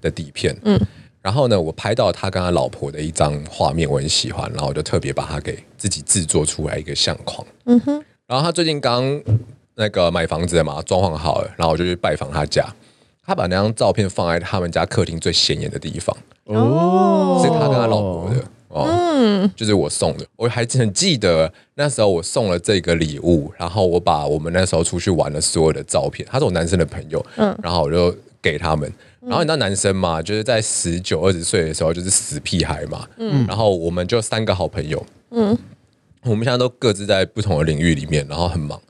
[0.00, 0.80] 的底片，嗯。
[1.20, 7.44] 然后呢，我拍到他跟他老婆的一张画面，我很喜欢，然后我就特别把他给自己制作出来一个相框。
[7.64, 8.04] 嗯哼。
[8.28, 9.20] 然后他最近刚
[9.74, 12.64] 那个买房子了嘛，装潢好了，然后我就去拜访他家。
[13.26, 18.36] 他把那张照片放在他们家客厅最显眼的地方，哦，是他跟他老婆的
[18.68, 35.56] 哦，嗯，就是我送的，我还很记得那时候我送了这个礼物，然后我把我们那时候出去玩的所有的照片，他是我男生的朋友，嗯，然后我就给他们，然后你知道男生嘛，就是在十九二十岁的时候就是死屁孩嘛，嗯，然后我们就三个好朋友，嗯，
[36.22, 38.80] 我们现在都各自在不同的领域里面，然后很忙。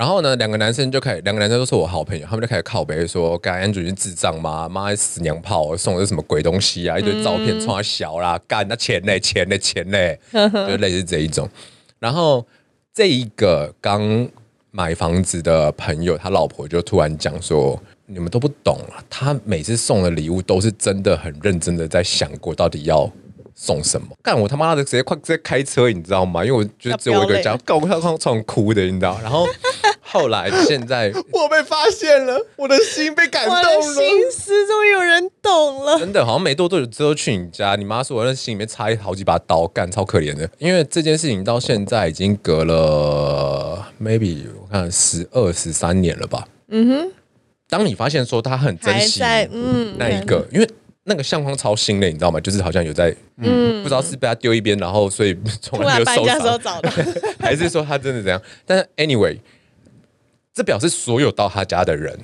[0.00, 4.66] 然后呢，两个男生就开始，两个男生都是我好朋友，他们就开始靠北说：“干，Andrew 是智障吗？
[4.66, 6.98] 妈死娘炮，送的是什么鬼东西啊？
[6.98, 11.46] 一堆照片冲他小啦，干那钱嘞，钱嘞，钱嘞， 就类似这一种。”
[12.00, 12.46] 然后
[12.94, 14.26] 这一个刚
[14.70, 17.78] 买房子的朋友，他老婆就突然讲说。
[18.12, 23.08] 你们都不懂了，他每次送的礼物都是真的很认真的在想过到底要
[23.54, 24.08] 送什么。
[24.22, 26.44] 干我他妈的直接快直接开车，你知道吗？
[26.44, 29.18] 因为我觉得只有我一个人，搞不好他唱哭的，你知道。
[29.22, 29.46] 然后
[30.00, 35.98] 后来现在 我被发现了，我的心被感动了，我的心思终于有人懂了。
[35.98, 40.48] 真的，好像没多久之后去你家，你妈说我在心里面插好几把刀，干超可怜的。
[40.58, 46.46] 因为这件事情到现在已经隔了 maybe 我看十二十三年了吧。
[46.68, 47.12] 嗯哼。
[47.68, 49.20] 当你发现说他很珍惜
[49.96, 50.68] 那一个，因为
[51.10, 52.40] 那个相框超新的，你知道吗？
[52.40, 56.80] 就是好像有在，嗯，不知道是被他丢一边，然后所以从来没有收藏，
[57.40, 58.40] 还是说他真的怎样？
[58.64, 59.36] 但是 anyway，
[60.54, 62.16] 这表示所有到他家的人，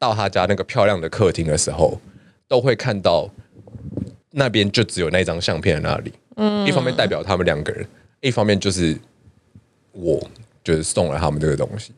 [0.00, 2.00] 到他家那个漂亮的客厅的时候，
[2.48, 3.30] 都会看到
[4.32, 6.12] 那边就只有那张相片在那里。
[6.34, 7.86] 嗯，一方面代表他们两个人，
[8.20, 8.98] 一方面就是
[9.92, 10.20] 我
[10.64, 11.92] 就是送了他们这个东西。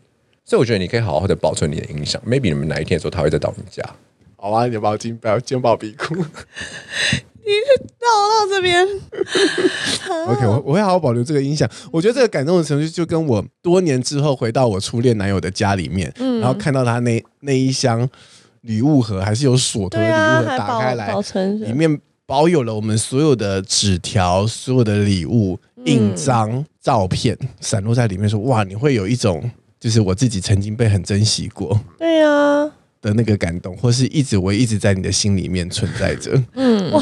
[0.44, 3.82] 所以我觉得你可以好好的保存你的印象，maybe 你们哪一天的时候他会再到你家。
[4.46, 6.14] 好啊，你抱金不要肩膀鼻哭。
[6.14, 6.22] 你
[7.98, 8.86] 到到这边，
[10.28, 11.68] OK，我我会好好保留这个印象。
[11.90, 18.08] 我觉得这个感动的程度就跟我多年之后回到我初恋男友的家里面，嗯、然后看到他那那一箱
[18.60, 21.12] 礼物盒还是有锁头的礼物盒，打开来，
[21.66, 29.50] 里面保有了我们所有的纸条、所有的礼物、印章、嗯、照片，散落在里面说，说哇，你会有一种。
[29.78, 32.72] 就是我自己曾经被很珍惜过，对呀
[33.06, 36.32] 的那个感动，或是一直我一直在你的心里面存在着。
[36.54, 37.00] 嗯，哇，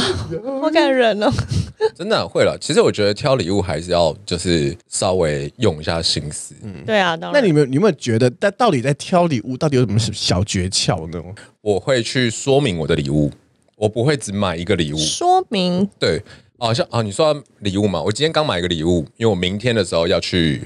[0.61, 1.33] 好感人哦！
[1.97, 2.57] 真的会了。
[2.61, 6.55] 其实我觉得挑礼物还是要就是稍微用一下心思。
[6.63, 7.17] 嗯，对啊。
[7.17, 11.23] 那你们你有没有觉得，但到底在挑礼物，到底有什么小诀窍呢？
[11.63, 13.33] 我会去说明我的礼物，
[13.77, 14.99] 我不会只买一个礼物。
[14.99, 15.89] 说明？
[15.99, 16.23] 对，
[16.59, 20.63] 好像啊，你说礼物嘛，我今天刚买一个礼物，因为我明天的时候要去。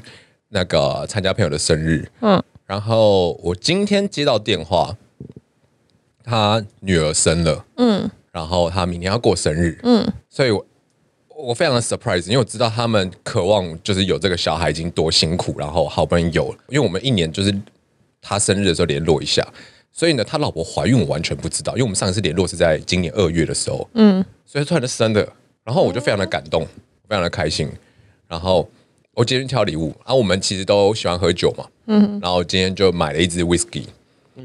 [0.51, 4.97] 那个参加朋友的生日，嗯，然后我今天接到电话，
[6.29, 10.67] 他女儿生了，嗯，然后他明天要过生日，嗯，所以我
[11.29, 17.55] 我非常的 surprise，因为我知道他们渴望就是有这个小孩已经多辛苦，然后好不容易有了，因为我们一年就是
[18.21, 19.47] 他生日的时候联络一下，
[19.93, 25.27] 所以呢，他老婆怀孕我完全不知道，因为我们上一次联络是在今年二月的时候，嗯，所以突然就生了，
[25.65, 26.67] 然后我就非常的感动，
[27.09, 27.69] 非常的开心，
[28.29, 28.69] 然后。
[29.15, 33.83] 我今天挑礼物，然后我们其实都喜欢喝酒嘛，嗯，然后今天就买了一支 whisky，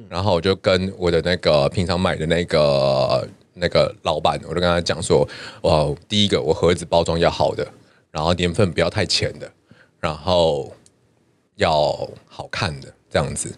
[0.10, 5.28] 然后我就跟我的那个平常买的那个那个老板，我就跟他讲说，
[5.62, 7.68] 哦，第一个我盒子包装要好的，
[8.12, 9.52] 然后年份不要太浅的，
[10.00, 10.74] 然后
[11.56, 13.54] 要好看的这样子。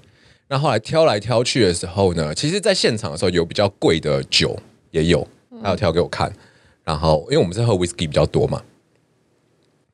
[0.47, 4.55] 那后来挑来挑去的时候呢，其实在现场的时候有比较贵的酒
[4.91, 5.27] 也有，
[5.63, 6.31] 他有挑给我看，
[6.83, 8.61] 然后因为我们是喝 whisky 比较多嘛。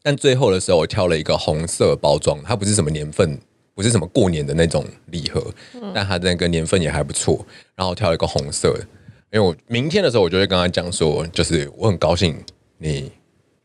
[0.03, 3.39] 但最后的时候，我挑了一个红色包装，它不是什么年份，
[3.73, 5.53] 不是什么过年的那种礼盒，
[5.93, 7.45] 但它的那个年份也还不错。
[7.75, 8.79] 然后挑了一个红色的，
[9.31, 12.35] 因为我明天的时候，我就会跟他讲说，就是我很高兴
[12.77, 13.11] 你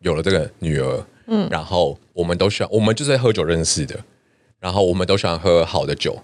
[0.00, 3.98] 有了这个女儿，嗯，然后我们都喜欢，我们就是喝酒认识的，
[4.60, 6.16] 然后我们都喜欢喝好的酒，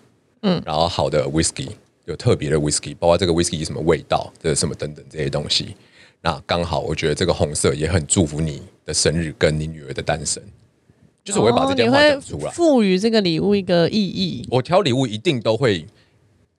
[0.43, 1.69] 嗯，然后好的 whisky，
[2.05, 5.75] 有特别的 whisky，包括这个 whisky 什么味道，这个什么等等这些东西。
[6.21, 10.41] 那刚好，我觉得这个红色也很祝福你的生日跟你女儿的诞生，
[11.25, 14.47] 就是我会把这件话讲出来，赋予这个礼物一个意义。
[14.51, 15.87] 我挑礼物一定都会。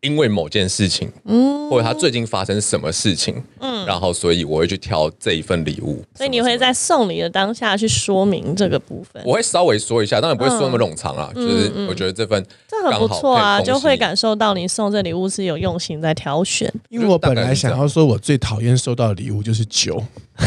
[0.02, 6.04] 因为某件事情，嗯，或者他最近发生什么事情，嗯，然后所以我会去挑这一份礼物。
[6.14, 9.24] 所以你会在送礼的当下去说明这个部分。
[9.26, 11.32] 我会稍微说一下，当然不会说那么冗长啊。
[11.34, 16.70] 嗯、就是我觉得这份这很不错啊，就会感受到你送这礼物是有用心在挑选。
[16.90, 20.04] 因为我本来想要说，我最讨厌收到的礼物就是酒。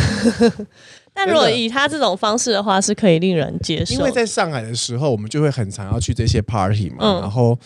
[1.16, 3.94] 但如果以他这种方式的话，是可以令人接受。
[3.94, 7.58] 因为在上海的时候，我们就会很常要去这些 party 嘛，嗯、然后。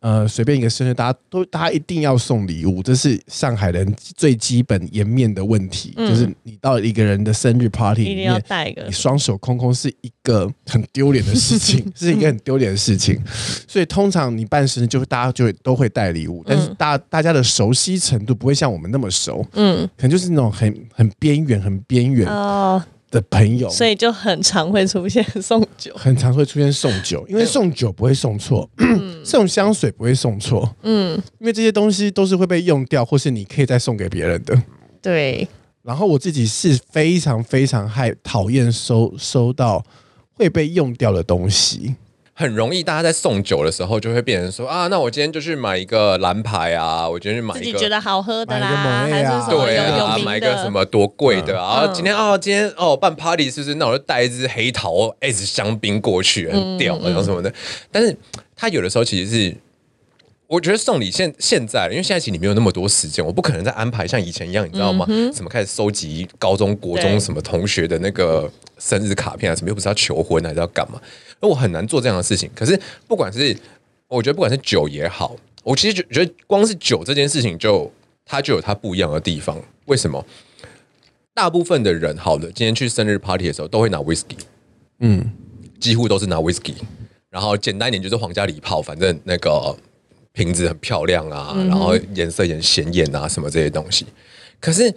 [0.00, 5.92] 呃，随便一个生日，大家都大家一定要送礼物，这是上海人最基本颜面的问题。
[5.96, 13.22] 嗯、就是你到一个人的生日 party 里面，一定要带一个，你双手空空是一个很丢脸的事情， 是一个很丢脸的事情。
[13.68, 22.82] 所以通常你办生日，就大家就会都会带礼物，但是大大家的熟悉程度不会像我们那么熟，嗯，可能就是那种很很边缘、很边缘哦。
[23.10, 34.62] 的朋友，所以就很常会出现送酒，很常会出现送酒，因为送酒不会送错，嗯、 送香水不会送错，嗯，因为这些东西都是会被用掉，或是你可以再送给别人的。
[35.02, 35.46] 对。
[35.82, 39.82] 然后我自己是非常非常害讨厌收收到
[40.34, 41.96] 会被用掉的东西。
[42.40, 51.82] 很容易，大家在送酒的时候就会变成说啊，那我今天就去买一个蓝牌啊，我今天去买一个自己觉得好喝的啦，啊、还是什么对啊，买一个什么多贵的啊？
[51.84, 53.74] 嗯、今天啊，今天哦办 party 是不是？
[53.74, 57.52] 那我就带一支黑桃 S 香槟过去，很屌，然后什么的。
[57.92, 58.16] 但是
[58.56, 59.56] 他有的时候其实是。
[60.46, 65.06] 我觉得送礼现现在，因为现在其实你没有那么多时间，我不可能再安排像以前一样，你知道吗？
[65.08, 71.00] 嗯、什么开始收集高中国中什么同学的那个生日卡片啊，什么又不是要求婚还是要干嘛？
[71.40, 72.50] 那我很难做这样的事情。
[72.54, 73.56] 可是不管是
[74.08, 77.90] 我觉得不管是酒也好，我其实觉觉得光是酒这件事情就
[78.24, 79.60] 它就有它不一样的地方。
[79.86, 80.24] 为什么？
[81.34, 84.38] 大部分的人好的今天去生日 party 的时候都会拿 whisky，
[84.98, 85.32] 嗯，
[85.78, 86.74] 几乎都是拿 whisky，
[87.30, 89.76] 然后简单一点就是皇家礼炮，反正那个。
[90.32, 94.06] 瓶子很漂亮啊，然后颜色也显眼啊，什么这些东西。
[94.60, 94.94] 可是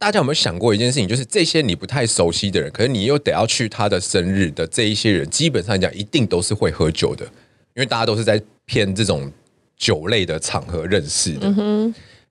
[0.00, 1.06] 大家有没有想过一件事情？
[1.06, 9.30] 就是这些你不太熟悉的人，可是你又得要去他的生日的这一些人，基本上讲一定都是会喝酒的，因为大家都是在偏这种
[9.76, 11.54] 酒类的场合认识的。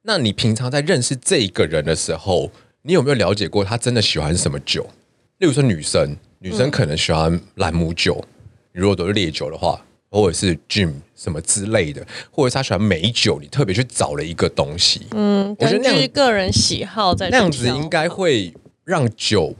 [0.01, 2.49] 那你平常在认识这一个人的时候，
[2.81, 4.89] 你有没有了解过他真的喜欢什么酒？
[5.37, 8.25] 例如说女生，女生可能喜欢朗姆酒，
[8.71, 9.79] 如果都是烈酒的话。
[10.09, 15.05] 或者是 gym 什么之类的，或者是他喜欢美酒，你特别去找了一个东西。
[15.11, 18.53] 嗯，我觉得根据个人喜好在那样子应该会
[18.83, 19.55] 让酒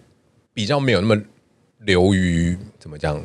[0.54, 1.22] 比较没有那么
[1.80, 3.24] 流于怎么讲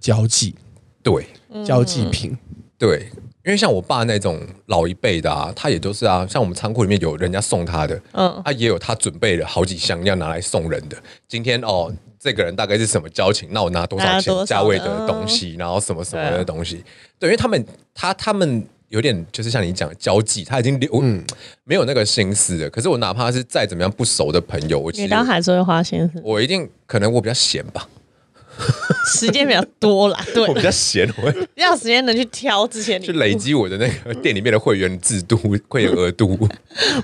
[0.00, 0.54] 交际，
[1.02, 1.26] 对，
[1.64, 2.36] 交际品，
[2.78, 3.10] 对，
[3.44, 10.96] 因为像我爸那种老一辈的啊，他也都是啊，像我们仓库里面有人家送他的，嗯，他也有他准备了好几箱要拿来送人的。
[11.28, 11.94] 今天哦。
[12.24, 13.50] 这个人大概是什么交情？
[13.52, 16.82] 那我拿多少钱价位的东西，然后什么什么的东西？
[17.18, 17.62] 对，因为他们
[17.92, 21.22] 他他们有点就是像你讲的交际，他已经留、嗯、
[21.64, 22.70] 没有那个心思了。
[22.70, 26.22] 可是我哪怕是再怎么样不熟的朋友，我其实还是会花心思。
[26.24, 27.86] 我一定可能我比较闲吧，
[29.12, 30.18] 时间比较多啦。
[30.32, 36.48] 对，我比较闲，我 要时间能去挑之前，去累积我的那个 店里面的会员制度、会员额度。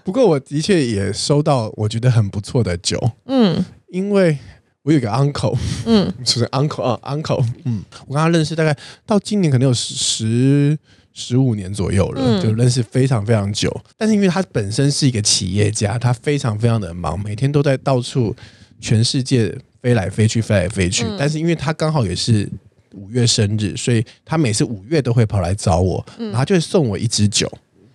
[0.03, 4.39] 不过我的确也收到我觉得很不错的酒，嗯，因为。
[4.83, 10.79] 我有个 uncle，嗯， 就是 uncle 啊，uncle，嗯，我跟他认识大概到今年可能有十
[11.13, 13.71] 十五年左右了，嗯、就认识非常非常久。
[13.97, 18.35] 但是因为他本身是一个企业家，他非常非常的忙，每天都在到处
[18.81, 21.05] 全世界飞来飞去，飞来飞去。
[21.05, 22.49] 嗯、但是因为他刚好也是
[22.95, 27.51] 五月生日，所以他每次五月都会跑来找我，然后就会送我一支酒。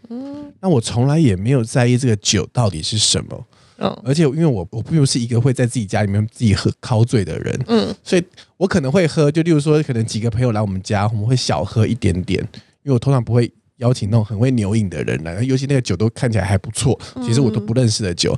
[0.10, 3.46] 嗯，那我从来也没有在意这个酒到底是什么。
[3.78, 8.24] 嗯，而且因为我我并不是一个会在自己家里面自己喝靠醉的人，嗯，所以
[8.58, 12.40] 我可能会喝，就例如说，可能几个朋友来我们家，我们会小喝一点点，
[12.84, 18.38] 因为我通常不会邀请那种很会牛饮的人来，尤其那个酒都看起来还不错，其实我都不认识的酒，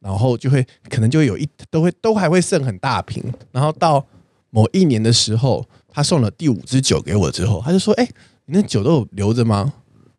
[0.00, 3.22] 然后就会可能就会有一都会都还会剩很大瓶，
[3.52, 4.04] 然后到
[4.50, 8.10] 某一年的时候，他送了第五支酒给我之后，他就说：“哎、欸，
[8.46, 9.74] 你那酒都有留着吗？”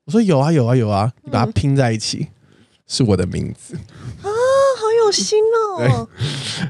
[0.05, 2.28] 我说：“有啊，有啊，有啊，你把它拼在一起，
[2.86, 3.76] 是我的名字。”
[5.12, 5.39] 心
[5.78, 6.07] 哦，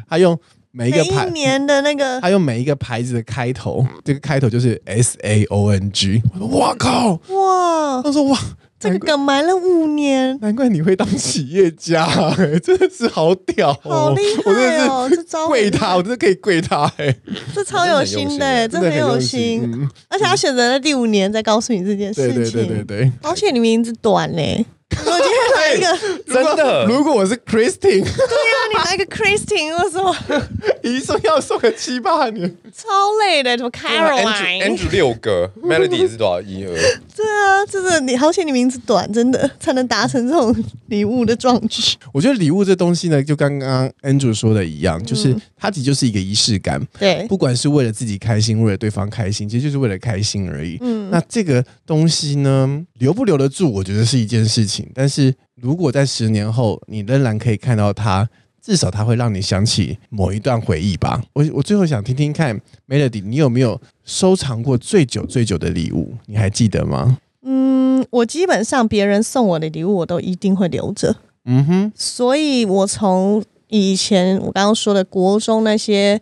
[0.09, 0.37] 他用
[0.71, 6.21] 每一个牌一年的那个，他用每一个牌子的开头，这个开头就是 S A O N G。
[6.33, 8.01] 我说哇靠，哇！
[8.03, 8.39] 他说哇，
[8.79, 15.09] 这个梗埋了五年，难怪你会当企业家，哎，真的是好屌，好厉害哦！
[15.09, 17.13] 这招跪他，我真的可以跪他，哎，
[17.53, 24.65] 这超有心的，真的很有心，而且他选择了第五年再告诉你这件事情，对对对对对，而且你名字短嘞。
[24.97, 30.15] 我今天来一个 真的，如果我是 Christine，对呀，你来个 Christine，为什么？
[30.83, 32.87] 一送要送个七八年，超
[33.19, 36.41] 累的，什么 Caroline，Andrew 六个，Melody 是多少？
[36.41, 36.73] 一二？
[37.19, 40.55] 对啊，真的，你好险你名字短，真的才能达成这种
[40.87, 41.97] 礼物的壮举。
[42.13, 50.77] 我觉得礼物这东西呢，就刚刚 Andrew 说的一样，就是它其实就是一个仪式感，对，不管是为了自己开心，为了对方开心，其实就是为了开心而已。
[50.79, 54.89] 嗯，那这个东西呢，留不留得住，我觉得是一件事情。
[54.95, 58.29] 但是如果在十年后，你仍然可以看到它，
[58.69, 61.19] 至少它会让你想起某一段回忆吧。
[61.33, 62.55] 我我最后想听听看
[62.87, 66.13] ，Melody，你有没有收藏过最久最久的礼物？
[66.27, 67.17] 你还记得吗？
[67.41, 71.15] 嗯，我基本上别人送我的礼物，我都一定会留着。
[71.45, 76.21] 嗯哼，所以我从以前我刚刚说的国中那些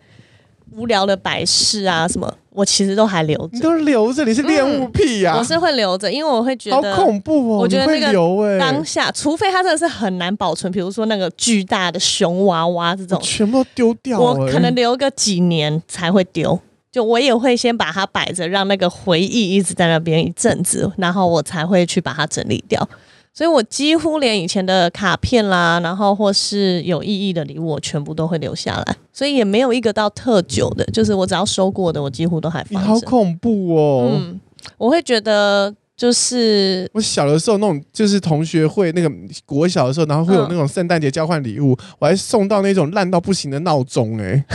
[0.71, 2.33] 无聊的摆饰啊什么。
[2.57, 5.37] 我其实都还留着，你都留着，你是恋物癖呀、啊嗯？
[5.37, 7.59] 我是会留着，因为我会觉得好恐怖哦。
[7.59, 14.19] 我觉得那个当下，欸、除非它真的是很难保存，比如说那个巨大的熊娃娃这种，全部都丢掉。
[14.19, 16.59] 我可能留个几年才会丢，
[16.91, 22.89] 就我也会先把它摆着，让那个回忆一直在那边一阵子，然后我才会去把它整理掉。
[23.37, 28.95] 所以我几乎连以前的卡片啦，然后或是有意义的礼物，我全部都会留下来。
[29.13, 32.81] 所以也没有一个到特久的，就是我只要收过的，我几乎都还放。
[32.81, 34.09] 你好恐怖哦！
[34.11, 34.39] 嗯，
[34.79, 35.71] 我会觉得。
[35.95, 39.11] 就是我小的时候那种，就是同学会那个
[39.47, 44.45] 国小的时候，然后会有那种圣诞节交换礼物，嗯、我还送到那种烂到不行的闹钟哎，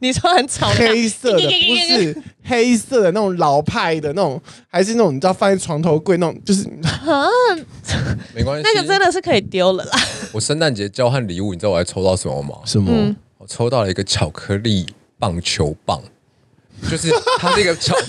[0.00, 7.28] 你说很吵，黑色的不是黑色的那种老派的那种，还是那种你知道放在床头柜那种，就是啊，
[8.34, 9.98] 没关系，那个真的是可以丢了啦。
[10.32, 12.56] 我圣诞节交换礼物，你知道我还抽到什么吗？
[12.64, 12.90] 什么？
[12.92, 14.86] 嗯、我抽到了一个巧克力
[15.18, 16.02] 棒球棒，
[16.90, 17.94] 就是它这个巧。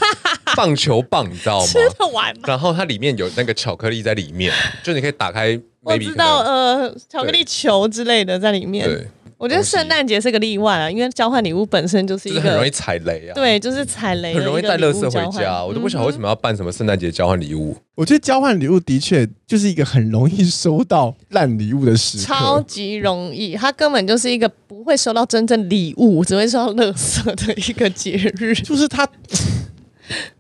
[0.53, 1.65] 棒球棒，你知道吗？
[1.65, 2.41] 吃得完吗？
[2.45, 4.51] 然后它里面有那个巧克力在里面，
[4.83, 5.57] 就你可以打开。
[5.79, 8.85] 我知道，呃，巧克力球之类的在里面。
[8.85, 9.07] 对，
[9.41, 13.33] 我觉得圣诞节是个例外啊，因为交换礼物本身就是一个很容易踩雷啊。
[13.33, 15.65] 对，就是踩雷，很容易带垃圾回家。
[15.65, 17.75] 我都不晓得为什么要办什么圣诞节交换礼物。
[17.95, 23.55] 我觉得交换礼物的确就是一个很容易收到烂礼物的时刻，超级容易。
[23.55, 28.53] 它根本就是一个不会收到真正礼物，只会收到垃圾的一个节日。
[28.53, 29.07] 就是它。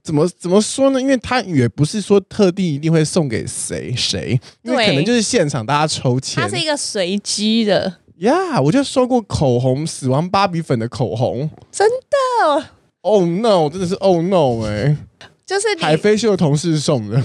[0.03, 0.99] 怎么怎么说呢？
[1.01, 7.97] 因为他也不是说特地一定会送给谁谁，因为可能就是现场大家抽签，它是一个随机的呀。
[8.21, 12.67] Yeah, 我就收过口红，死亡芭比粉的口红，真的
[13.01, 13.67] ？Oh no！
[13.67, 14.63] 真的是 Oh no！
[14.63, 14.97] 哎、欸，
[15.43, 17.19] 就是海飞秀的同事送的。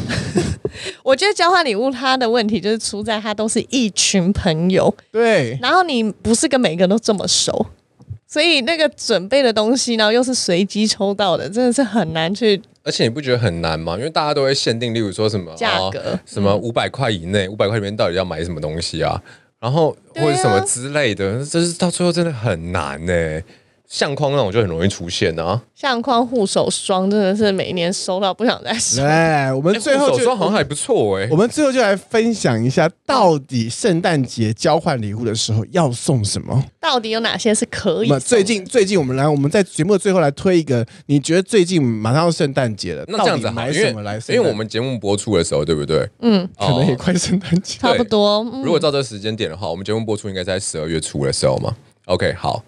[1.05, 7.67] 我觉得交换礼物它的问题就是出在它都是一群朋友，对，然后你不是跟每个人都这么熟。
[8.27, 12.59] 所以那个准备的东西，然后又是随机抽到的，真的是很难去。
[12.83, 13.99] 而且你不觉得很难吗？
[13.99, 19.23] 因为大家都会限定，例如说什么价格，哦、什么五百块以内，五百块里面到底要买什么东西啊？
[19.61, 23.43] 然后或者什么之类的，就是到最后真的很难呢。
[23.89, 29.03] 相框那种就很容易出现啊，相框护手霜真的是每年收到不想再收。
[29.03, 31.29] 哎，我们最后护手霜好像还不错哎。
[31.31, 36.65] 我们最后就来分享一下，到底圣诞节交换礼物的时候要送什么？
[36.81, 38.19] 到底有哪些是可以？
[38.19, 44.21] 最近最近我们来，我们在节目的最后来推一个，你觉得最近马上要圣诞节了，那这样子买什么来？
[44.29, 46.09] 因为我们节目播出的时候，对不对？
[46.21, 48.43] 嗯，可能也快圣诞节，差不多。
[48.65, 51.77] 如果照这个时间点的话，我们节目播出应该在十二月初的时候嘛。
[52.07, 52.63] OK，好。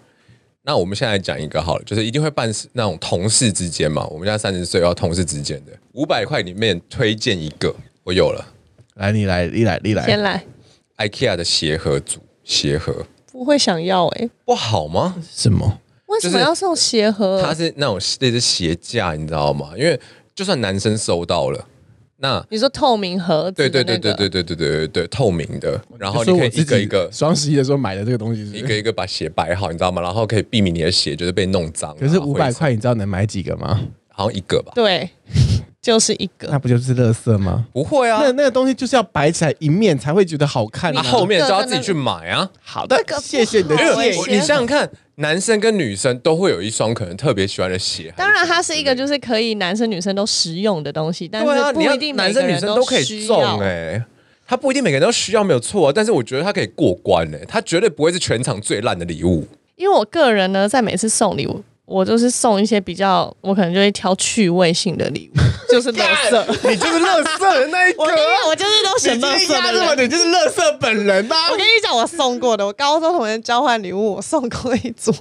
[0.69, 4.05] 那我们现在讲一个好了，就是一定会办那种同事之间嘛。
[4.05, 8.53] 我们现在三十岁要同事之间的五百块里面推荐一个，我有了。
[8.93, 10.45] 来，你来，你来，你来，先来。
[10.97, 15.15] IKEA 的鞋盒组，鞋盒不会想要哎、欸，不好吗？
[15.27, 15.79] 什么？
[16.05, 17.41] 为什么要送鞋盒？
[17.43, 19.71] 它是那种类似鞋架，你知道吗？
[19.75, 19.99] 因为
[20.35, 21.67] 就算男生收到了。
[22.21, 30.01] 那你说透明盒子，对对对对对对对对对对，透明的，然后你可以一个一个双十一的时候买的这个东西，一个一个把鞋摆好，你知道吗？
[30.01, 31.95] 然后可以避免你的鞋就是被弄脏。
[31.97, 33.79] 可是五百块，你知道能买几个吗？
[34.09, 34.73] 好像一个吧。
[34.75, 35.09] 对，
[35.81, 36.49] 就是一个。
[36.51, 37.65] 那不就是垃圾吗？
[37.71, 42.49] 不会啊，那那个东西就是要摆起来一面才会觉得好看，那后面就要自己去买啊。
[42.61, 44.21] 好的，谢谢你的建议。
[44.27, 44.89] 你想想看。
[45.19, 54.01] 男生跟女生都会有一双可能特别喜欢的鞋，当然它是一个就是可以男生女生都实用的东西，但是不一定男生女生都可以送哎，
[54.47, 59.45] 它不一定每个人都需要没有错，但是我觉得它可以过关哎，它绝对不会是全场最烂的礼物。
[59.75, 61.63] 因为我个人呢，在每次送礼物。
[61.89, 65.39] 我就是送一些比较，我可能就会挑趣味性的礼物，
[65.71, 66.45] 就是乐色。
[66.69, 68.03] 你就是乐色的那一个。
[68.03, 70.05] 我跟你讲，我就是都选垃圾的人。
[70.05, 71.51] 你就是乐色本人呐、啊！
[71.51, 75.11] 我跟你讲，我送过的，我高中同学交换礼物，我送过一组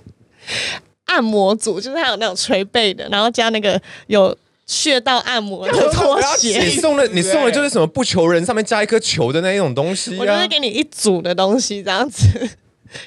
[1.06, 6.60] 按摩组，就是还有那种捶背的，然后加那个有穴道按摩的拖鞋。
[6.60, 10.18] 你送的，你送的就是什么不求人，上面加一颗球的那一种东西、啊。
[10.20, 12.26] 我就是给你一组的东西，这样子。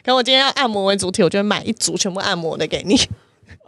[0.03, 2.99] 可我今天要按摩为主题，我就会买一组全部按摩的给你。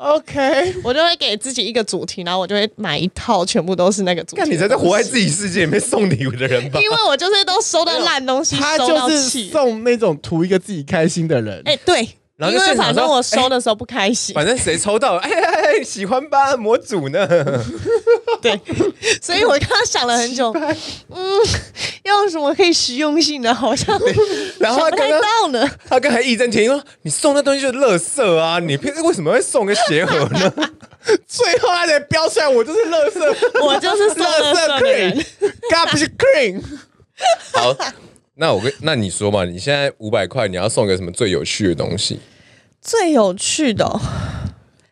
[0.03, 4.41] OK，我就会给自己一个主题，然后我就会买一套，全部都是那个主题。
[4.41, 6.79] 那你才是活在自己世界里面送礼物的人吧？
[6.81, 11.61] 因为我就是都收到烂东西，他就是送那种图一个自己开心的人。
[11.63, 16.57] 哎、欸，对，然后因为反正我收的时候不开心，欸、反正谁抽到， 哎，哎哎，喜欢吧？
[16.57, 17.27] 模组呢？
[18.41, 18.59] 对，
[19.21, 20.51] 所以我刚刚想了很久，
[21.13, 21.39] 嗯，
[22.03, 23.99] 要什么可以实用性的，好像
[24.59, 25.69] 然后他刚刚到呢。
[25.87, 28.59] 他刚才义正言辞说：“你送那东西就是垃圾啊！
[28.59, 30.51] 你平时为什么会送个鞋盒呢？”
[31.27, 35.25] 最后他才标出来，我就是垃圾，我就是垃圾的人
[35.69, 36.61] ，garbage queen。
[37.53, 37.73] 好，
[38.35, 42.19] 那我跟那你说嘛，你现在五百块，你要送个什么最有趣的东西？
[42.81, 43.99] 最有趣的、哦。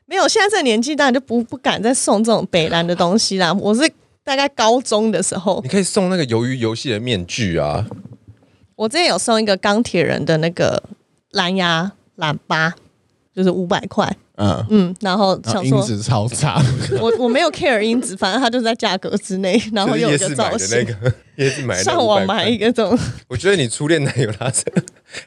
[0.06, 3.54] 没有，现在这个年纪当然就不不敢再送这种北蓝的东西啦。
[3.54, 3.90] 我是
[4.24, 7.88] 大概高中的时候，你可以送那个鱿鱼游戏的面具啊。
[8.76, 10.84] 我之前有送一个钢铁人的那个
[11.32, 12.76] 蓝牙喇叭，
[13.34, 14.16] 就是五百块。
[14.42, 16.60] 嗯嗯，然后想说音质超差，
[17.00, 22.98] 我我没有 care 音质，反正它就是在价格之内， 然后有一个造型，那个 也是买上网买一个这种。
[23.28, 24.52] 我觉得你初恋男友他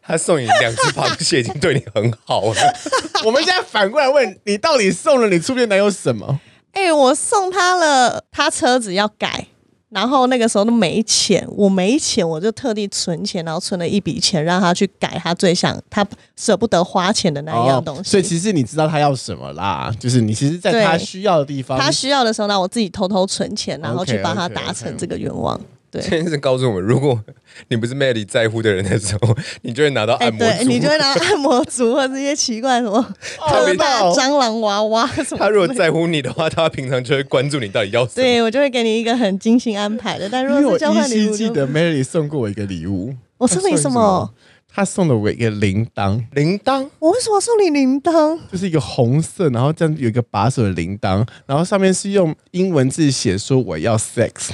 [0.03, 2.57] 他送你两只螃蟹已经对你很好了。
[3.25, 6.41] 我们现在反过来问你，到底送了你初恋男友什么？
[6.73, 9.47] 哎、欸，我送他了，他车子要改。
[9.95, 16.05] 然后那个时候都没钱，我没钱，我就特地存钱，然后存了一笔钱让他去改他最想他
[16.36, 18.01] 舍不得花钱的那一样东西。
[18.01, 25.57] 哦，所以其实你知道他要什么啦，就是你其实在他需要的地方，他需要的时候呢，我自己偷偷存钱，然后去帮他达成这个愿望。
[25.57, 25.84] Okay, okay, okay.
[26.01, 27.22] 这件事告诉我们，如果
[27.68, 33.03] 你不是 Melody 在乎的人的时候，你就会拿到按摩，对、你就会拿到按摩足 或这些奇怪什么
[33.38, 35.38] 特大蟑螂娃娃什么。
[35.38, 38.14] 他如果在乎你的话，他平常就会关注你到底要什么。
[38.16, 40.28] 对，我就会给你一个很精心安排的。
[40.28, 43.14] 但如果是交换礼物，我记得 Melody 送过我一个礼物。
[43.38, 44.32] 我送你什么？
[44.76, 46.20] 他送了我一个铃铛。
[46.32, 46.88] 铃铛？
[46.99, 48.36] 我为什么送你铃铛？
[48.51, 54.51] 就是一个红色，然后这样有一个把手的铃铛，然后上面是用英文字写说我要 sex。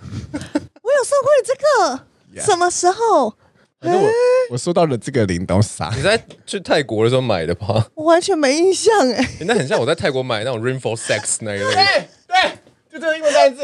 [1.00, 2.44] 我过你这个，yeah.
[2.44, 3.34] 什么时候？
[3.80, 4.10] 反正我
[4.50, 5.90] 我收到了这个铃铛啥？
[5.96, 7.88] 你在去泰国的时候买的吧？
[7.94, 9.44] 我完全没印象哎、欸。
[9.46, 11.74] 那很像我在泰国买那种 Rainfall Sex 那一类。
[11.74, 12.52] 对 对。
[12.92, 13.62] 就这个英文单字，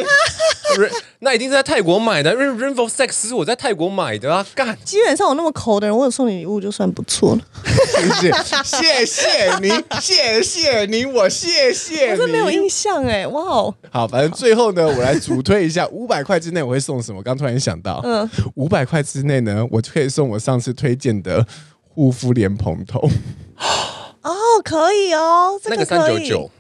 [1.19, 2.33] 那一定是在泰国买的。
[2.33, 4.79] 因为 Rainbow Sex 是我在泰国买的啊，干！
[4.85, 7.43] 基本上我那么抠的人，我有送你礼物就算不错了。
[8.21, 9.71] 谢谢， 谢谢你，
[10.01, 12.11] 谢谢你，我谢谢你。
[12.13, 13.75] 我是没有印象哎、欸，哇哦！
[13.91, 17.21] 好，反正最后呢，我来主推一下， 五百块之内我会送什么？
[17.21, 21.45] 刚突然想到，嗯，五百块之内呢，我就可以送我上次推荐的
[21.81, 23.01] 护肤莲蓬头。
[24.23, 24.33] 哦，
[24.65, 25.87] 可以哦，这个、可以。
[25.89, 26.51] 那个三九九。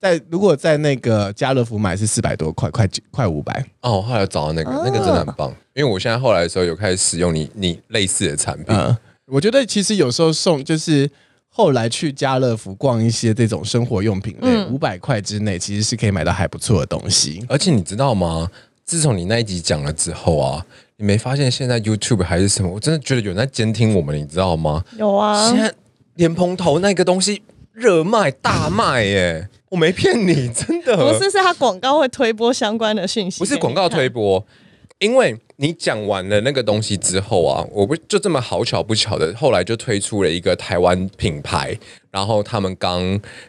[0.00, 4.00] 在如果在那个家乐福买是四百多块，快快五百哦。
[4.00, 5.54] 后来找到那个，那个真的很棒。
[5.74, 8.66] 因为我现在后来的时候有开始使用你你类似的产品。
[8.68, 8.96] 嗯，
[9.26, 11.08] 我觉得其实有时候送就是
[11.48, 17.44] 后来去家乐福逛一些这种生活用品类，五百块之内其实是可以买到还不错的东西。
[17.46, 18.48] 而且你知道吗？
[18.86, 20.64] 自从你那一集讲了之后啊，
[20.96, 22.70] 你没发现现在 YouTube 还是什么？
[22.70, 24.82] 我真的觉得有人在监听我们，你知道吗？
[24.96, 25.48] 有啊。
[25.48, 25.72] 现在
[26.14, 27.40] 莲蓬头那个东西
[27.72, 29.48] 热卖大卖耶。
[29.70, 30.96] 我没骗你，真的。
[30.96, 34.44] 不是，是他广告会推播相关的讯息，不是广告推播，
[34.98, 41.78] 因为你讲完了那个东西之后啊，我不就这么好巧不巧的，后来就推出了一个台湾品牌，
[42.10, 43.00] 然后他们刚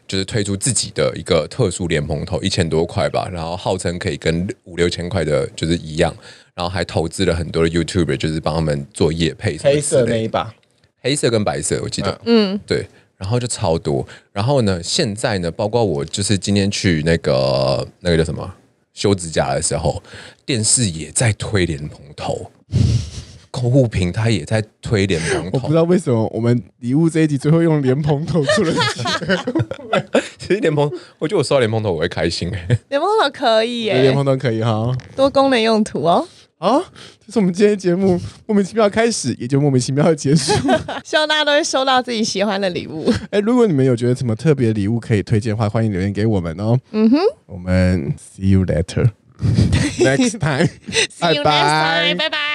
[0.07, 6.15] 就是推出自己的一个特殊莲蓬头，一千多块吧，然后号称可以跟五六千块的就是一样，
[6.53, 10.53] 然后还投资了很多的 YouTuber，就是帮他们做业配，黑色那一把，
[11.01, 12.85] 黑色跟白色，我记得，嗯，对。
[13.21, 14.03] 然后就超多，
[14.33, 18.51] 然后呢，现在呢，包括我就是今天去那个那个叫什么
[18.95, 20.01] 修指甲的时候，
[20.43, 22.49] 电视也在推莲蓬头，
[23.51, 25.51] 购物平台也在推莲蓬头。
[25.53, 28.73] 我不知道为什么我们礼物这一集最后用莲蓬头出了。
[30.39, 32.79] 其实莲蓬，我觉得我收到莲蓬头我会开心哎。
[32.89, 36.27] 莲蓬头可以耶，莲蓬头可以哈，多功能用途哦。
[36.61, 36.79] 啊，
[37.25, 40.53] 这是我们今天节目莫名其妙开始，也就莫名其妙的结束。
[41.03, 43.11] 希望大家都会收到自己喜欢的礼物。
[43.31, 46.77] 哎，如果你们有觉得什么特别礼物可以推荐的话，欢迎留言给我们哦。
[46.91, 50.69] 嗯哼，我们 see you later，next time，
[51.19, 52.50] 拜拜，拜拜。